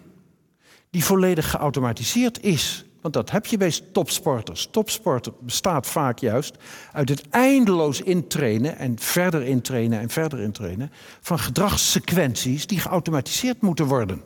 [0.90, 2.84] die volledig geautomatiseerd is.
[3.00, 4.68] Want dat heb je bij topsporters.
[4.70, 6.56] Topsporter bestaat vaak juist
[6.92, 10.90] uit het eindeloos intrainen en verder intrainen en verder intrainen
[11.20, 14.22] van gedragssequenties die geautomatiseerd moeten worden.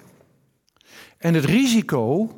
[1.18, 2.30] En het risico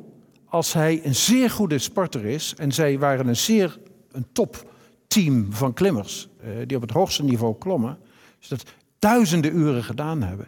[0.49, 3.79] als hij een zeer goede sporter is, en zij waren een zeer
[4.11, 7.97] een topteam van klimmers, eh, die op het hoogste niveau klommen,
[8.39, 8.63] dus dat
[8.99, 10.47] duizenden uren gedaan hebben.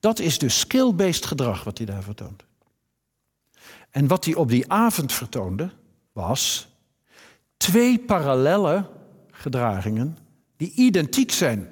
[0.00, 2.44] Dat is dus skill-based gedrag wat hij daar vertoont.
[3.90, 5.70] En wat hij op die avond vertoonde,
[6.12, 6.68] was
[7.56, 8.90] twee parallelle
[9.30, 10.18] gedragingen
[10.56, 11.68] die identiek zijn.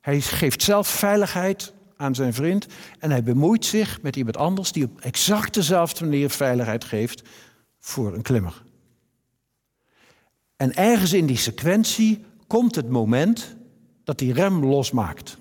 [0.00, 2.66] Hij geeft zelf veiligheid aan zijn vriend
[2.98, 7.22] en hij bemoeit zich met iemand anders die op exact dezelfde manier veiligheid geeft
[7.78, 8.62] voor een klimmer.
[10.56, 13.56] En ergens in die sequentie komt het moment
[14.04, 15.38] dat die rem losmaakt.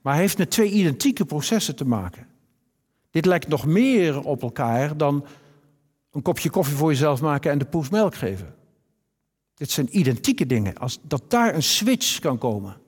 [0.00, 2.26] Maar hij heeft met twee identieke processen te maken.
[3.10, 5.24] Dit lijkt nog meer op elkaar dan
[6.10, 8.54] een kopje koffie voor jezelf maken en de poes melk geven.
[9.54, 10.74] Dit zijn identieke dingen.
[10.74, 12.79] Als dat daar een switch kan komen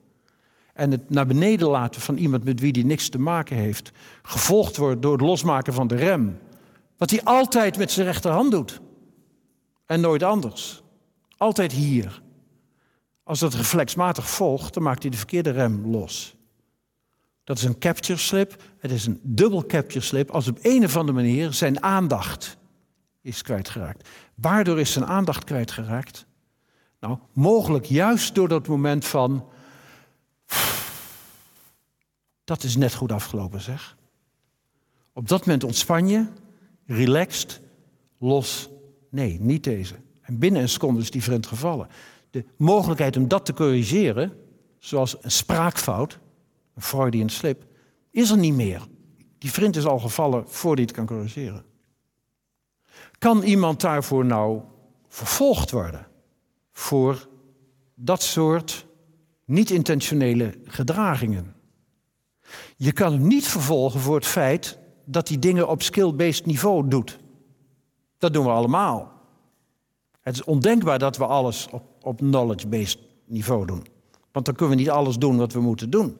[0.73, 4.77] en het naar beneden laten van iemand met wie die niks te maken heeft, gevolgd
[4.77, 6.39] wordt door het losmaken van de rem,
[6.97, 8.81] wat hij altijd met zijn rechterhand doet
[9.85, 10.83] en nooit anders.
[11.37, 12.21] Altijd hier.
[13.23, 16.35] Als dat reflexmatig volgt, dan maakt hij de verkeerde rem los.
[17.43, 18.63] Dat is een capture slip.
[18.79, 22.57] Het is een dubbel capture slip als op een of andere manier zijn aandacht
[23.21, 24.09] is kwijtgeraakt.
[24.35, 26.25] Waardoor is zijn aandacht kwijtgeraakt?
[26.99, 29.45] Nou, mogelijk juist door dat moment van.
[32.43, 33.97] Dat is net goed afgelopen, zeg.
[35.13, 36.25] Op dat moment ontspan je,
[36.85, 37.61] relaxed,
[38.17, 38.69] los.
[39.09, 39.95] Nee, niet deze.
[40.21, 41.87] En binnen een seconde is die vriend gevallen.
[42.29, 44.33] De mogelijkheid om dat te corrigeren,
[44.79, 46.19] zoals een spraakfout,
[46.75, 47.65] een Freudian slip,
[48.11, 48.81] is er niet meer.
[49.37, 51.65] Die vriend is al gevallen voordat hij het kan corrigeren.
[53.17, 54.61] Kan iemand daarvoor nou
[55.07, 56.07] vervolgd worden?
[56.71, 57.27] Voor
[57.95, 58.85] dat soort
[59.45, 61.53] niet-intentionele gedragingen.
[62.75, 67.19] Je kan hem niet vervolgen voor het feit dat hij dingen op skill-based niveau doet.
[68.17, 69.11] Dat doen we allemaal.
[70.21, 73.85] Het is ondenkbaar dat we alles op, op knowledge-based niveau doen.
[74.31, 76.17] Want dan kunnen we niet alles doen wat we moeten doen.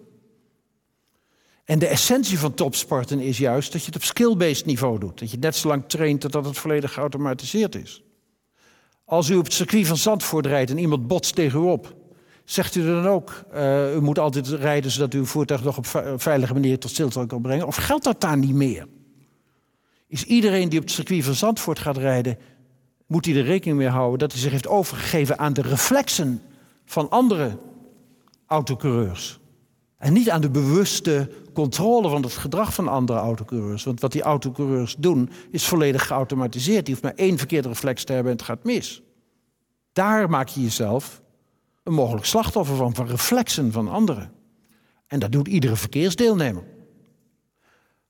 [1.63, 5.19] En de essentie van topsporten is juist dat je het op skill-based niveau doet.
[5.19, 8.03] Dat je net zo lang traint totdat het volledig geautomatiseerd is.
[9.05, 11.95] Als u op het circuit van Zandvoort rijdt en iemand botst tegen u op,
[12.43, 15.85] zegt u dan ook, uh, u moet altijd rijden zodat u uw voertuig nog op
[16.17, 17.67] veilige manier tot stilstand kan brengen?
[17.67, 18.87] Of geldt dat daar niet meer?
[20.07, 22.37] Is iedereen die op het circuit van Zandvoort gaat rijden,
[23.07, 26.41] moet hij er rekening mee houden dat hij zich heeft overgegeven aan de reflexen
[26.85, 27.57] van andere
[28.47, 29.39] autocoureurs?
[29.97, 33.83] En niet aan de bewuste controle van het gedrag van andere autocoureurs.
[33.83, 36.85] Want wat die autocoureurs doen, is volledig geautomatiseerd.
[36.85, 39.01] Die hoeft maar één verkeerde reflex te hebben en het gaat mis.
[39.93, 41.22] Daar maak je jezelf
[41.83, 44.31] een mogelijk slachtoffer van, van reflexen van anderen.
[45.07, 46.63] En dat doet iedere verkeersdeelnemer.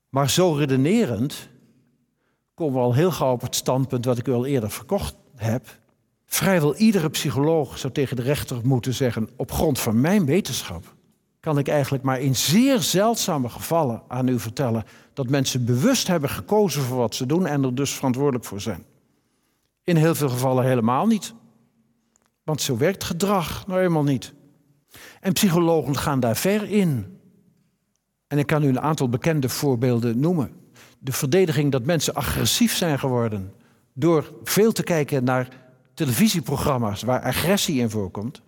[0.09, 1.49] Maar zo redenerend
[2.53, 5.79] komen we al heel gauw op het standpunt wat ik u al eerder verkocht heb.
[6.25, 10.95] Vrijwel iedere psycholoog zou tegen de rechter moeten zeggen: op grond van mijn wetenschap
[11.39, 14.83] kan ik eigenlijk maar in zeer zeldzame gevallen aan u vertellen
[15.13, 18.85] dat mensen bewust hebben gekozen voor wat ze doen en er dus verantwoordelijk voor zijn.
[19.83, 21.33] In heel veel gevallen helemaal niet.
[22.43, 24.33] Want zo werkt gedrag nou eenmaal niet.
[25.19, 27.19] En psychologen gaan daar ver in.
[28.27, 30.51] En ik kan u een aantal bekende voorbeelden noemen.
[30.99, 33.53] De verdediging dat mensen agressief zijn geworden
[33.93, 35.47] door veel te kijken naar
[35.93, 38.41] televisieprogramma's waar agressie in voorkomt,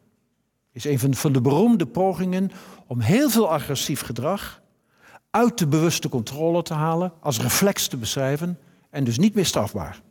[0.72, 2.52] is een van de beroemde pogingen
[2.88, 4.62] om heel veel agressief gedrag
[5.30, 10.02] uit de bewuste controle te halen, als reflex te beschrijven en dus niet meer strafbaar.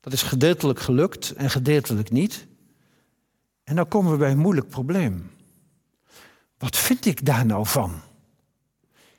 [0.00, 2.46] Dat is gedeeltelijk gelukt en gedeeltelijk niet.
[3.64, 5.30] En dan komen we bij een moeilijk probleem.
[6.58, 8.00] Wat vind ik daar nou van?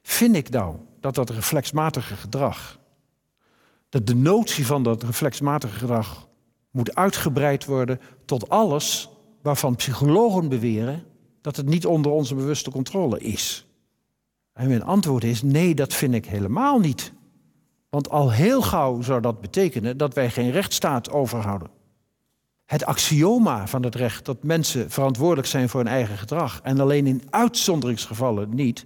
[0.01, 2.79] Vind ik nou dat dat reflexmatige gedrag,
[3.89, 6.27] dat de notie van dat reflexmatige gedrag
[6.71, 9.09] moet uitgebreid worden tot alles
[9.41, 11.03] waarvan psychologen beweren
[11.41, 13.65] dat het niet onder onze bewuste controle is?
[14.53, 17.13] En mijn antwoord is nee, dat vind ik helemaal niet.
[17.91, 21.69] Want al heel gauw zou dat betekenen dat wij geen rechtsstaat overhouden.
[22.65, 27.07] Het axioma van het recht dat mensen verantwoordelijk zijn voor hun eigen gedrag en alleen
[27.07, 28.85] in uitzonderingsgevallen niet,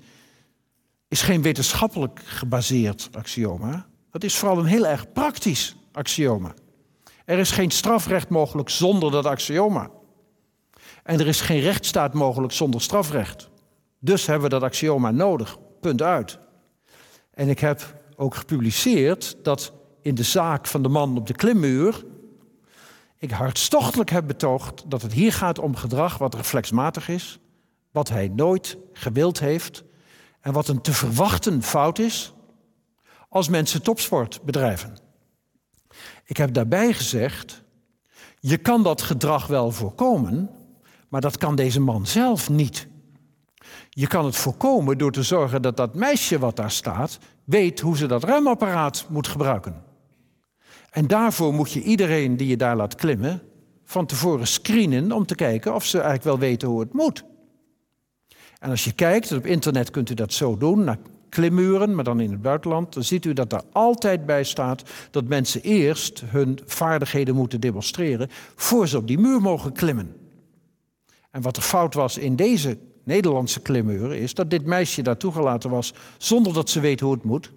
[1.08, 3.86] is geen wetenschappelijk gebaseerd axioma.
[4.12, 6.54] Dat is vooral een heel erg praktisch axioma.
[7.26, 9.90] Er is geen strafrecht mogelijk zonder dat axioma.
[11.04, 13.50] En er is geen rechtsstaat mogelijk zonder strafrecht.
[14.00, 15.58] Dus hebben we dat axioma nodig.
[15.82, 16.40] Punt uit.
[17.32, 22.04] En ik heb ook gepubliceerd dat in de zaak van de man op de klimmuur
[23.18, 27.40] ik hartstochtelijk heb betoogd dat het hier gaat om gedrag wat reflexmatig is,
[27.92, 29.84] wat hij nooit gewild heeft
[30.42, 32.34] en wat een te verwachten fout is
[33.30, 34.98] als mensen topsport bedrijven.
[36.26, 37.64] Ik heb daarbij gezegd,
[38.40, 40.50] je kan dat gedrag wel voorkomen,
[41.10, 42.88] maar dat kan deze man zelf niet.
[43.90, 47.98] Je kan het voorkomen door te zorgen dat dat meisje wat daar staat weet hoe
[47.98, 49.84] ze dat ruimapparaat moet gebruiken.
[50.92, 53.42] En daarvoor moet je iedereen die je daar laat klimmen
[53.84, 57.24] van tevoren screenen om te kijken of ze eigenlijk wel weten hoe het moet.
[58.60, 60.98] En als je kijkt, op internet kunt u dat zo doen, naar
[61.30, 65.28] klimmuren, maar dan in het buitenland, dan ziet u dat er altijd bij staat dat
[65.28, 70.16] mensen eerst hun vaardigheden moeten demonstreren voor ze op die muur mogen klimmen.
[71.32, 75.70] En wat er fout was in deze Nederlandse klimmuren is dat dit meisje daar toegelaten
[75.70, 77.52] was zonder dat ze weet hoe het moet.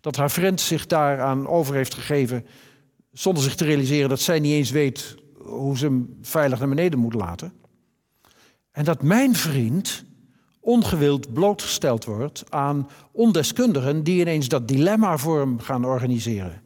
[0.00, 2.46] Dat haar vriend zich daaraan over heeft gegeven
[3.12, 6.98] zonder zich te realiseren dat zij niet eens weet hoe ze hem veilig naar beneden
[6.98, 7.52] moet laten.
[8.70, 10.04] En dat mijn vriend
[10.60, 16.62] ongewild blootgesteld wordt aan ondeskundigen die ineens dat dilemma voor hem gaan organiseren.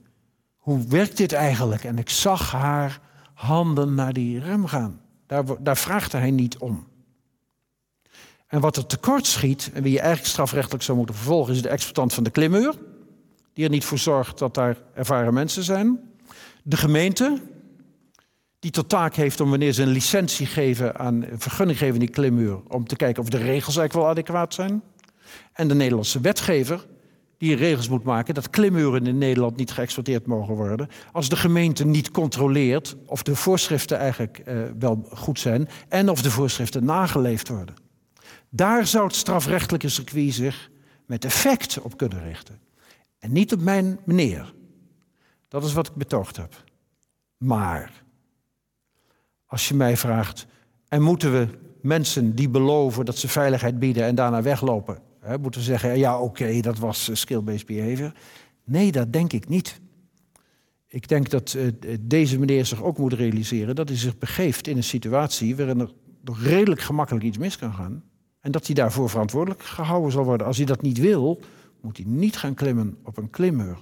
[0.56, 1.84] Hoe werkt dit eigenlijk?
[1.84, 3.00] En ik zag haar
[3.34, 5.00] handen naar die rem gaan.
[5.26, 6.86] Daar, daar vraagde hij niet om.
[8.52, 11.68] En wat er tekort schiet, en wie je eigenlijk strafrechtelijk zou moeten vervolgen, is de
[11.68, 12.74] exploitant van de klimmuur,
[13.52, 16.00] die er niet voor zorgt dat daar ervaren mensen zijn.
[16.62, 17.40] De gemeente,
[18.58, 22.10] die tot taak heeft om wanneer ze een licentie geven aan een vergunning geven die
[22.10, 24.82] klimmuur, om te kijken of de regels eigenlijk wel adequaat zijn.
[25.52, 26.86] En de Nederlandse wetgever,
[27.38, 30.88] die regels moet maken dat klimmuren in Nederland niet geëxporteerd mogen worden.
[31.12, 36.22] Als de gemeente niet controleert of de voorschriften eigenlijk uh, wel goed zijn en of
[36.22, 37.81] de voorschriften nageleefd worden.
[38.54, 40.70] Daar zou het strafrechtelijke circuit zich
[41.06, 42.60] met effect op kunnen richten.
[43.18, 44.54] En niet op mijn meneer.
[45.48, 46.64] Dat is wat ik betoogd heb.
[47.36, 48.02] Maar
[49.46, 50.46] als je mij vraagt,
[50.88, 51.48] en moeten we
[51.80, 56.60] mensen die beloven dat ze veiligheid bieden en daarna weglopen, hè, moeten zeggen: ja, oké,
[56.60, 58.12] dat was uh, skill-based behavior.
[58.64, 59.80] Nee, dat denk ik niet.
[60.86, 64.76] Ik denk dat uh, deze meneer zich ook moet realiseren dat hij zich begeeft in
[64.76, 65.92] een situatie waarin er
[66.24, 68.02] nog redelijk gemakkelijk iets mis kan gaan.
[68.42, 70.46] En dat hij daarvoor verantwoordelijk gehouden zal worden.
[70.46, 71.40] Als hij dat niet wil,
[71.80, 73.78] moet hij niet gaan klimmen op een klimmuur.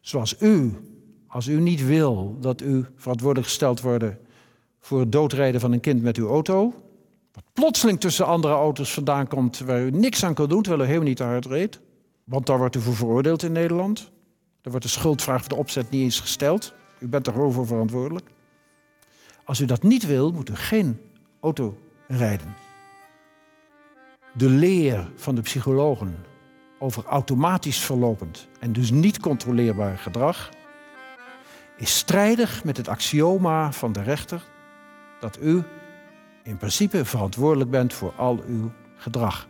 [0.00, 0.72] Zoals u,
[1.26, 4.04] als u niet wil dat u verantwoordelijk gesteld wordt
[4.80, 6.74] voor het doodrijden van een kind met uw auto,
[7.32, 10.86] wat plotseling tussen andere auto's vandaan komt waar u niks aan kan doen terwijl u
[10.86, 11.80] helemaal niet te hard reed,
[12.24, 14.10] want daar wordt u voor veroordeeld in Nederland.
[14.62, 16.72] Er wordt de schuldvraag voor de opzet niet eens gesteld.
[16.98, 18.30] U bent er gewoon voor verantwoordelijk.
[19.44, 21.00] Als u dat niet wil, moet u geen
[21.40, 22.67] auto rijden.
[24.34, 26.16] De leer van de psychologen
[26.78, 30.50] over automatisch verlopend en dus niet controleerbaar gedrag
[31.76, 34.42] is strijdig met het axioma van de rechter
[35.20, 35.62] dat u
[36.42, 39.48] in principe verantwoordelijk bent voor al uw gedrag,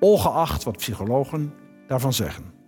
[0.00, 1.54] ongeacht wat psychologen
[1.86, 2.59] daarvan zeggen.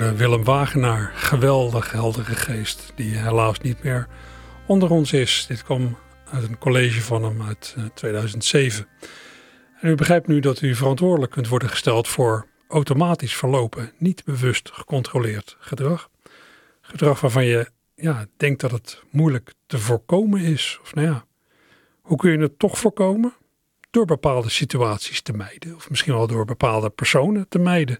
[0.00, 4.06] Willem Wagenaar, geweldig heldere geest, die helaas niet meer
[4.66, 5.44] onder ons is.
[5.48, 5.98] Dit kwam
[6.30, 8.86] uit een college van hem uit 2007.
[9.00, 9.08] Eh,
[9.80, 14.70] en u begrijpt nu dat u verantwoordelijk kunt worden gesteld voor automatisch verlopen, niet bewust
[14.72, 16.10] gecontroleerd gedrag.
[16.80, 20.78] Gedrag waarvan je ja, denkt dat het moeilijk te voorkomen is.
[20.82, 21.24] Of nou ja,
[22.02, 23.32] hoe kun je het toch voorkomen?
[23.90, 27.98] Door bepaalde situaties te mijden, of misschien wel door bepaalde personen te mijden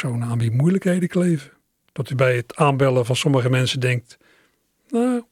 [0.00, 1.50] personen aan wie moeilijkheden kleven.
[1.92, 4.16] Dat u bij het aanbellen van sommige mensen denkt:
[4.88, 5.22] Nou,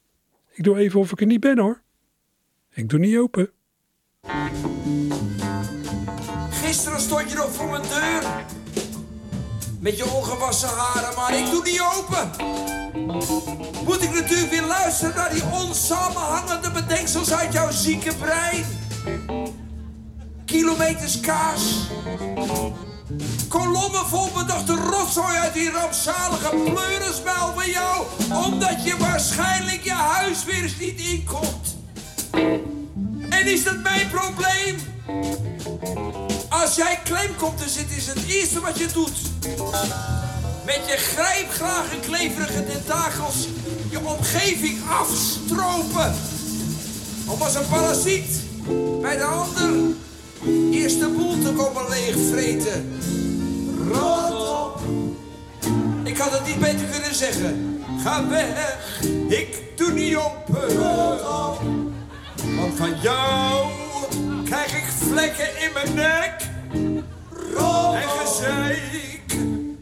[0.52, 1.82] ik doe even of ik er niet ben hoor.
[2.70, 3.50] Ik doe niet open.
[6.50, 8.22] Gisteren stond je nog voor mijn deur.
[9.80, 12.30] Met je ongewassen haren, maar ik doe niet open.
[13.84, 18.64] Moet ik natuurlijk weer luisteren naar die onsamenhangende bedenksels uit jouw zieke brein?
[20.44, 21.90] Kilometers kaas
[23.48, 28.06] Kolommen vol bedachte rotzooi uit die rampzalige pleurenspel van jou.
[28.44, 31.76] Omdat je waarschijnlijk je huis weer eens niet inkomt.
[33.28, 34.76] En is dat mijn probleem?
[36.48, 39.20] Als jij klem komt te zitten is het eerste wat je doet.
[40.64, 43.48] Met je grijpgrage kleverige tentakels
[43.90, 46.14] je omgeving afstropen.
[47.26, 48.42] Om als een parasiet
[49.00, 49.94] bij de ander
[50.70, 53.00] eerst de boel te komen leegvreten.
[53.92, 54.80] Rot op.
[56.04, 57.82] Ik had het niet beter kunnen zeggen.
[58.02, 60.68] Ga weg, ik doe niet open.
[60.68, 61.60] Rot op.
[62.56, 63.66] Want van jou
[64.44, 66.50] krijg ik vlekken in mijn nek.
[67.54, 69.36] Rot En gezeik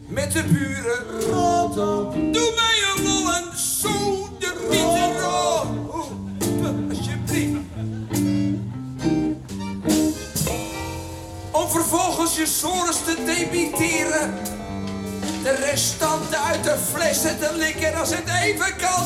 [0.07, 1.21] met de buren.
[1.31, 2.13] Rot op.
[2.13, 3.10] Doe mij een
[11.71, 14.33] vervolgens je sores te debiteren.
[15.43, 19.05] De restanten uit de flessen te likken als het even kan.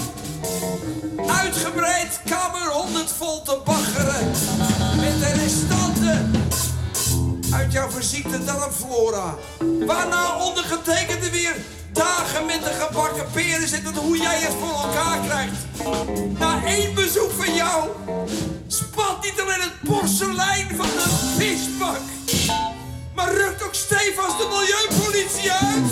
[1.28, 4.28] Uitgebreid kamer 100 vol te baggeren.
[4.96, 6.32] Met de restanten
[7.52, 9.36] uit jouw verziekte darmflora.
[9.86, 11.56] Waarna ondergetekende weer
[11.96, 15.60] dagen met de gebakken peren zit en hoe jij het voor elkaar krijgt.
[16.40, 17.90] Na één bezoek van jou
[18.68, 22.00] spat niet alleen het porselein van de visbak,
[23.16, 25.92] maar rukt ook stevast de milieupolitie uit.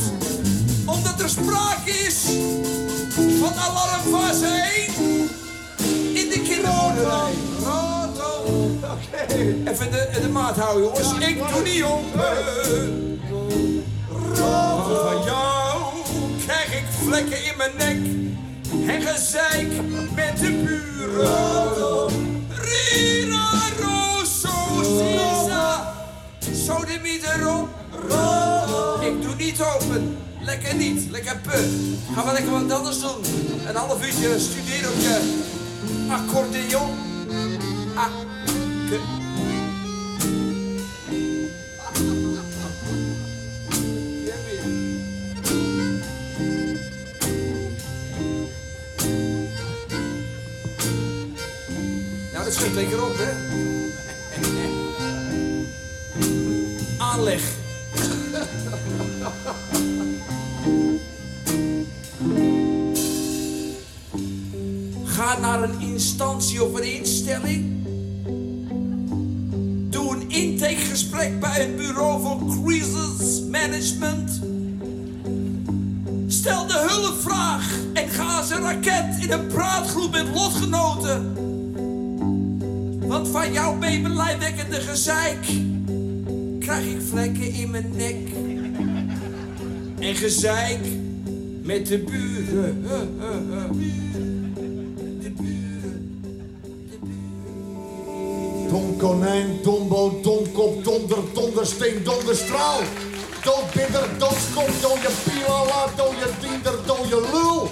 [0.85, 2.19] Omdat er sprake is
[3.39, 5.29] van alarmfase 1
[6.13, 7.33] in de kinderboerderij.
[8.83, 9.33] Oké.
[9.71, 11.27] Even de, de maat houden, jongens.
[11.27, 13.21] Ik doe niet open.
[14.33, 15.62] Van jou
[17.01, 17.97] vlekken in mijn nek
[18.87, 19.71] en gezeik
[20.15, 22.11] met de buren.
[22.49, 25.93] Rira, Rosso, sisa,
[26.65, 27.69] sodemiet erop.
[29.01, 31.69] Ik doe niet open, lekker niet, lekker put.
[32.15, 33.23] Ga maar lekker wat anders doen.
[33.67, 35.41] Een half uurtje studeren op je
[36.09, 36.89] accordeon.
[37.95, 38.07] Ah,
[52.63, 53.31] Schiet lekker op, hè?
[56.97, 57.41] Aanleg.
[65.05, 67.85] Ga naar een instantie of een instelling.
[69.89, 74.41] Doe een intakegesprek bij het bureau voor crisis management.
[76.27, 81.32] Stel de hulpvraag en ga als een raket in een praatgroep met lotgenoten.
[83.13, 85.45] Want van jouw bebelijwekkende gezeik
[86.59, 88.15] krijg ik vlekken in mijn nek.
[89.99, 90.79] En gezeik
[91.61, 92.81] met de buren.
[92.81, 94.53] De buren.
[95.21, 96.23] De buren.
[98.69, 102.79] Don konijn, dombo, domkop, donder, dondersteen, donderstraal.
[103.43, 107.71] Doodbidder, doodskop, dode pilala, dode diender, dode lul.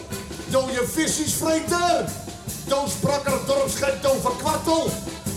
[0.50, 2.10] Dode visjesvreter.
[2.68, 4.90] Doodsprakker, dorpsgek, doverkwartel.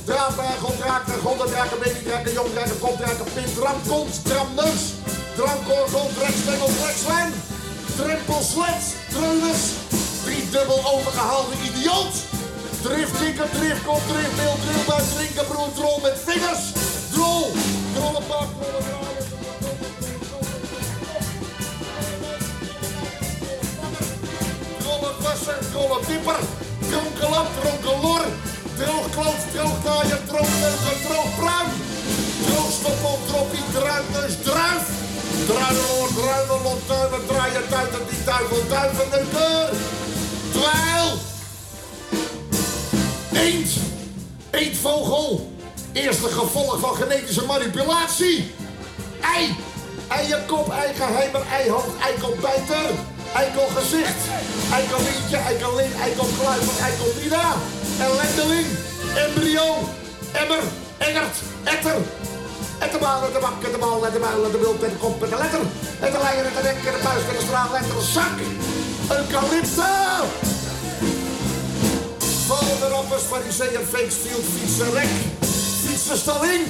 [0.04, 4.82] Draadberg, opdraker, gondendraker, babydraker, jongdraker, kopdraker, pint, dramkont, dramneus.
[5.36, 7.32] Dramkorgel, drekstengel, drekslijn.
[7.96, 9.64] Drempelslets, treuners.
[10.24, 12.14] Driedubbel overgehaalde idioot.
[12.82, 16.64] Driftkikker, driftkop, driftbeeld, drillbuik, drinkenbroer, drol met vingers.
[17.12, 17.52] Drol,
[17.94, 19.26] drollenpak, drollendraaier.
[24.78, 26.40] Drollenwasser, drollendieper,
[26.90, 28.26] dronkenlap, dronkenlor.
[28.78, 31.68] Droogkloot, droognaaier, droogmelker, droogbruin.
[32.46, 34.86] Droogstoppel, droppie, druifneus, druif.
[35.46, 39.68] Druiveloor, druivelot, duiven, draaien, duiten, die duivel, duivendeuker.
[40.52, 41.12] Dweil.
[43.32, 43.70] Eend.
[44.50, 45.52] Eendvogel.
[45.92, 48.54] Eerste gevolg van genetische manipulatie.
[49.34, 49.56] Ei.
[50.08, 52.90] Eienkop, eigeheimer, eihoofd, eikelbijter.
[53.34, 54.20] Eikelgezicht.
[54.72, 57.54] Eikelientje, eikelin, eikelkluiver, eikelmina.
[58.00, 58.66] Ellendeling.
[59.26, 59.66] Embryo.
[60.32, 60.62] Emmer.
[60.98, 61.36] Engert.
[61.64, 61.96] Etter.
[62.78, 64.82] En de bal, en de bak, en de bal, en de muil, en de bult,
[64.82, 65.60] en de kop, en de letter.
[66.00, 68.36] En de leier, en de nek, en de buis, en de straal, en de zak.
[69.16, 69.92] Eucalypto.
[72.48, 75.12] Vallende rappers, fariseeën, fakesfield, fietsenrek.
[75.82, 76.66] Fietsenstalling.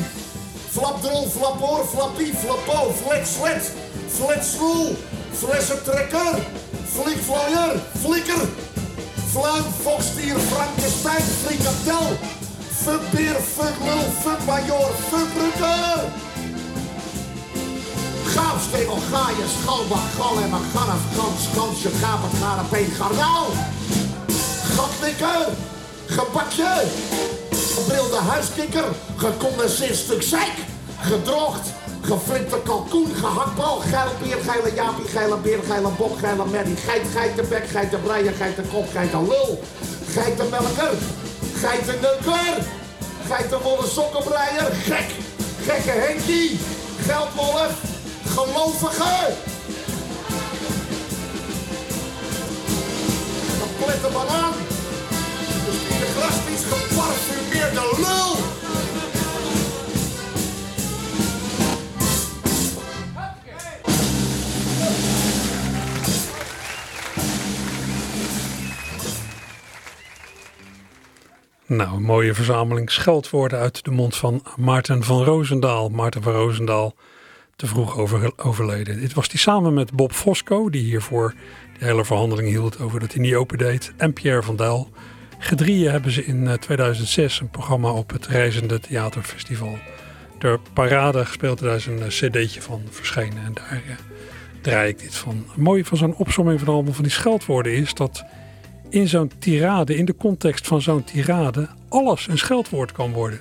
[0.71, 3.73] Flapdrol, flapoor, flappie, flapo, fletslet.
[4.17, 4.97] Fletsloel.
[5.41, 6.35] Flessentrekker.
[6.95, 8.43] Flikvlooier, flikker.
[9.35, 12.19] Fluim, fokstier, Frankenstein, frikatel.
[12.83, 16.03] Fuckbeer, fucklul, fuckmajor, fuckbrukker.
[18.25, 23.47] Gaafstegel, gaaien, schalbak, galem, ganaf, gans, gansje, gapen, garapeen, garnaal.
[24.77, 25.49] Gatlikker,
[26.07, 26.73] gebakje,
[27.75, 30.57] gebrilde huiskikker, gecondenseerd stuk zeik,
[31.01, 31.67] gedroogd,
[32.05, 38.33] geflipte kalkoen, gehaktbal, geilbier, geile jaapie, geile beer, geile bok, geile merrie, geit, geitenbek, geitenbreier,
[38.33, 39.59] geitenkop, geitenlul,
[40.15, 40.95] geitenmelker,
[41.61, 42.57] geitenneuker,
[43.29, 45.17] geitenwolle sokkenbreier, gek,
[45.67, 46.59] gekke Henkie,
[47.07, 47.81] geldwolf,
[48.35, 49.33] gelovige.
[53.61, 54.53] Complete banaan.
[55.67, 58.64] Misschien de graspies geparfumeerde lul.
[71.77, 75.89] Nou, een mooie verzameling scheldwoorden uit de mond van Maarten van Roosendaal.
[75.89, 76.95] Maarten van Roosendaal,
[77.57, 79.01] te vroeg over, overleden.
[79.01, 81.35] Dit was hij samen met Bob Fosco, die hiervoor
[81.79, 83.93] de hele verhandeling hield over dat hij niet open deed.
[83.97, 84.91] En Pierre van Dijl.
[85.39, 89.79] Gedrieën hebben ze in eh, 2006 een programma op het Reizende Theaterfestival.
[90.39, 93.45] De Parade gespeeld, daar is een eh, cd'tje van verschenen.
[93.45, 93.95] En daar eh,
[94.61, 95.45] draai ik dit van.
[95.49, 98.25] Het mooie van zo'n opsomming van allemaal van die scheldwoorden is dat
[98.95, 103.41] in zo'n tirade, in de context van zo'n tirade, alles een scheldwoord kan worden.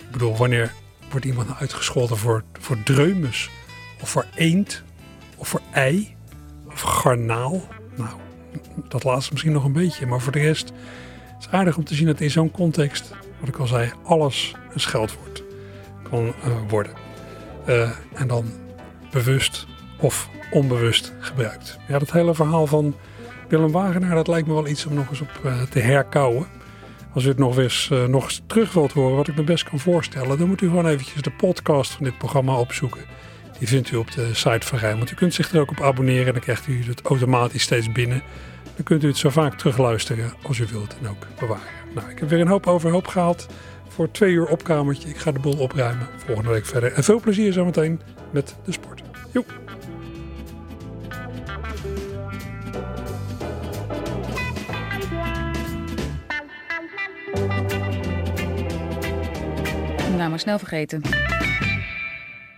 [0.00, 0.72] Ik bedoel, wanneer
[1.10, 3.50] wordt iemand nou uitgescholden voor, voor dreumes,
[4.02, 4.82] of voor eend,
[5.36, 6.14] of voor ei,
[6.66, 7.68] of garnaal?
[7.96, 8.10] Nou,
[8.88, 10.72] dat laatste misschien nog een beetje, maar voor de rest
[11.38, 14.54] is het aardig om te zien dat in zo'n context, wat ik al zei, alles
[14.72, 15.42] een scheldwoord
[16.02, 16.92] kan eh, worden.
[17.66, 18.52] Eh, en dan
[19.10, 19.66] bewust
[20.00, 21.78] of onbewust gebruikt.
[21.88, 22.94] Ja, dat hele verhaal van
[23.48, 26.46] Willem Wagenaar, dat lijkt me wel iets om nog eens op eh, te herkouwen.
[27.12, 29.78] Als u het nog eens, eh, nog terug wilt horen, wat ik me best kan
[29.78, 33.00] voorstellen, dan moet u gewoon eventjes de podcast van dit programma opzoeken.
[33.58, 35.10] Die vindt u op de site van Rijnmond.
[35.10, 38.22] U kunt zich er ook op abonneren en dan krijgt u het automatisch steeds binnen.
[38.74, 41.62] Dan kunt u het zo vaak terugluisteren als u wilt en ook bewaren.
[41.94, 43.46] Nou, ik heb weer een hoop overhoop gehaald
[43.88, 45.08] voor twee uur opkamertje.
[45.08, 46.08] Ik ga de boel opruimen.
[46.26, 46.92] Volgende week verder.
[46.92, 49.02] En veel plezier zometeen met de sport.
[49.32, 49.63] Joep.
[60.16, 61.23] Nou, maar snel vergeten.